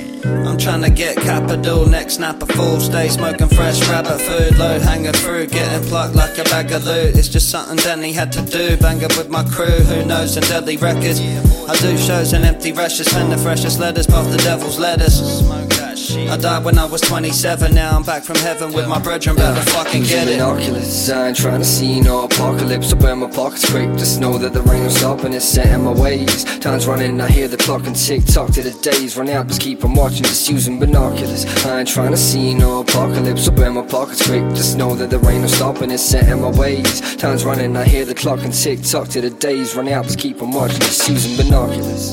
Trying 0.59 0.83
to 0.83 0.91
get 0.91 1.17
capital, 1.19 1.87
next 1.87 2.15
snap 2.15 2.43
a 2.43 2.47
full 2.47 2.81
stay 2.81 3.09
smoking 3.09 3.49
fresh 3.49 3.81
rabbit 3.89 4.21
food, 4.21 4.59
low 4.59 4.81
hanging 4.81 5.13
through, 5.13 5.47
getting 5.47 5.89
plucked 5.89 6.17
like 6.17 6.37
a 6.39 6.45
bag 6.45 6.73
of 6.73 6.85
loot. 6.85 7.15
It's 7.17 7.29
just 7.29 7.51
something 7.51 7.77
Danny 7.77 8.13
had 8.13 8.33
to 8.33 8.43
do, 8.43 8.77
banging 8.79 9.09
with 9.17 9.29
my 9.29 9.45
crew, 9.45 9.67
who 9.67 10.05
knows, 10.05 10.37
and 10.37 10.47
deadly 10.49 10.77
records. 10.77 11.21
I 11.21 11.77
do 11.77 11.97
shows 11.97 12.33
in 12.33 12.43
empty 12.43 12.73
rashes, 12.73 13.07
send 13.07 13.31
the 13.31 13.39
freshest 13.39 13.79
letters, 13.79 14.07
past 14.07 14.31
the 14.31 14.39
devil's 14.39 14.79
lettuce. 14.79 15.66
I 16.15 16.37
died 16.37 16.65
when 16.65 16.79
I 16.79 16.85
was 16.85 17.01
27, 17.01 17.75
now 17.75 17.97
I'm 17.97 18.05
back 18.05 18.23
from 18.23 18.37
heaven 18.37 18.73
with 18.73 18.87
my 18.87 19.01
brethren, 19.01 19.35
better 19.35 19.61
fucking 19.71 20.05
get 20.05 20.29
it. 20.29 20.39
Binoculars, 20.39 21.11
I 21.11 21.29
ain't 21.29 21.37
trying 21.37 21.59
to 21.59 21.65
see 21.65 22.01
no 22.01 22.25
apocalypse 22.25 22.93
up 22.93 23.03
in 23.03 23.19
my 23.19 23.31
pockets 23.31 23.69
quick. 23.69 23.91
Just 23.99 24.21
know 24.21 24.39
that 24.39 24.53
there 24.53 24.63
ain't 24.73 24.85
no 24.85 24.89
stopping, 24.89 25.33
it's 25.33 25.45
set 25.45 25.67
in 25.67 25.83
my 25.83 25.93
ways. 25.93 26.45
Time's 26.61 26.87
running, 26.87 27.21
I 27.21 27.29
hear 27.29 27.49
the 27.49 27.57
clock 27.57 27.87
and 27.87 27.97
tick 27.97 28.25
tock 28.25 28.53
to 28.53 28.63
the 28.63 28.71
days. 28.83 29.17
Run 29.17 29.29
out, 29.31 29.49
just 29.49 29.61
keep 29.61 29.85
on 29.85 29.95
watching, 29.95 30.23
just 30.23 30.49
using 30.49 30.79
binoculars. 30.79 31.45
I 31.67 31.81
ain't 31.81 31.89
trying 31.89 32.13
to 32.13 32.17
see 32.17 32.55
no 32.55 32.81
apocalypse 32.81 33.49
up 33.49 33.59
in 33.59 33.75
my 33.75 33.85
pockets 33.85 34.25
quick. 34.25 34.43
Just 34.51 34.77
know 34.77 34.95
that 34.95 35.11
there 35.11 35.31
ain't 35.31 35.43
no 35.43 35.49
stopping, 35.49 35.91
it's 35.91 36.05
set 36.05 36.29
in 36.29 36.41
my 36.41 36.51
ways. 36.51 37.17
Time's 37.17 37.45
running, 37.45 37.77
I 37.77 37.85
hear 37.85 38.05
the 38.05 38.15
clock 38.15 38.41
and 38.45 38.55
tick 38.55 38.83
tock 38.83 39.09
to 39.09 39.21
the 39.21 39.31
days. 39.31 39.75
Run 39.75 39.89
out, 39.89 40.05
just 40.05 40.19
keep 40.19 40.41
on 40.41 40.53
watching, 40.53 40.81
just 40.81 41.09
using 41.09 41.37
binoculars. 41.37 42.13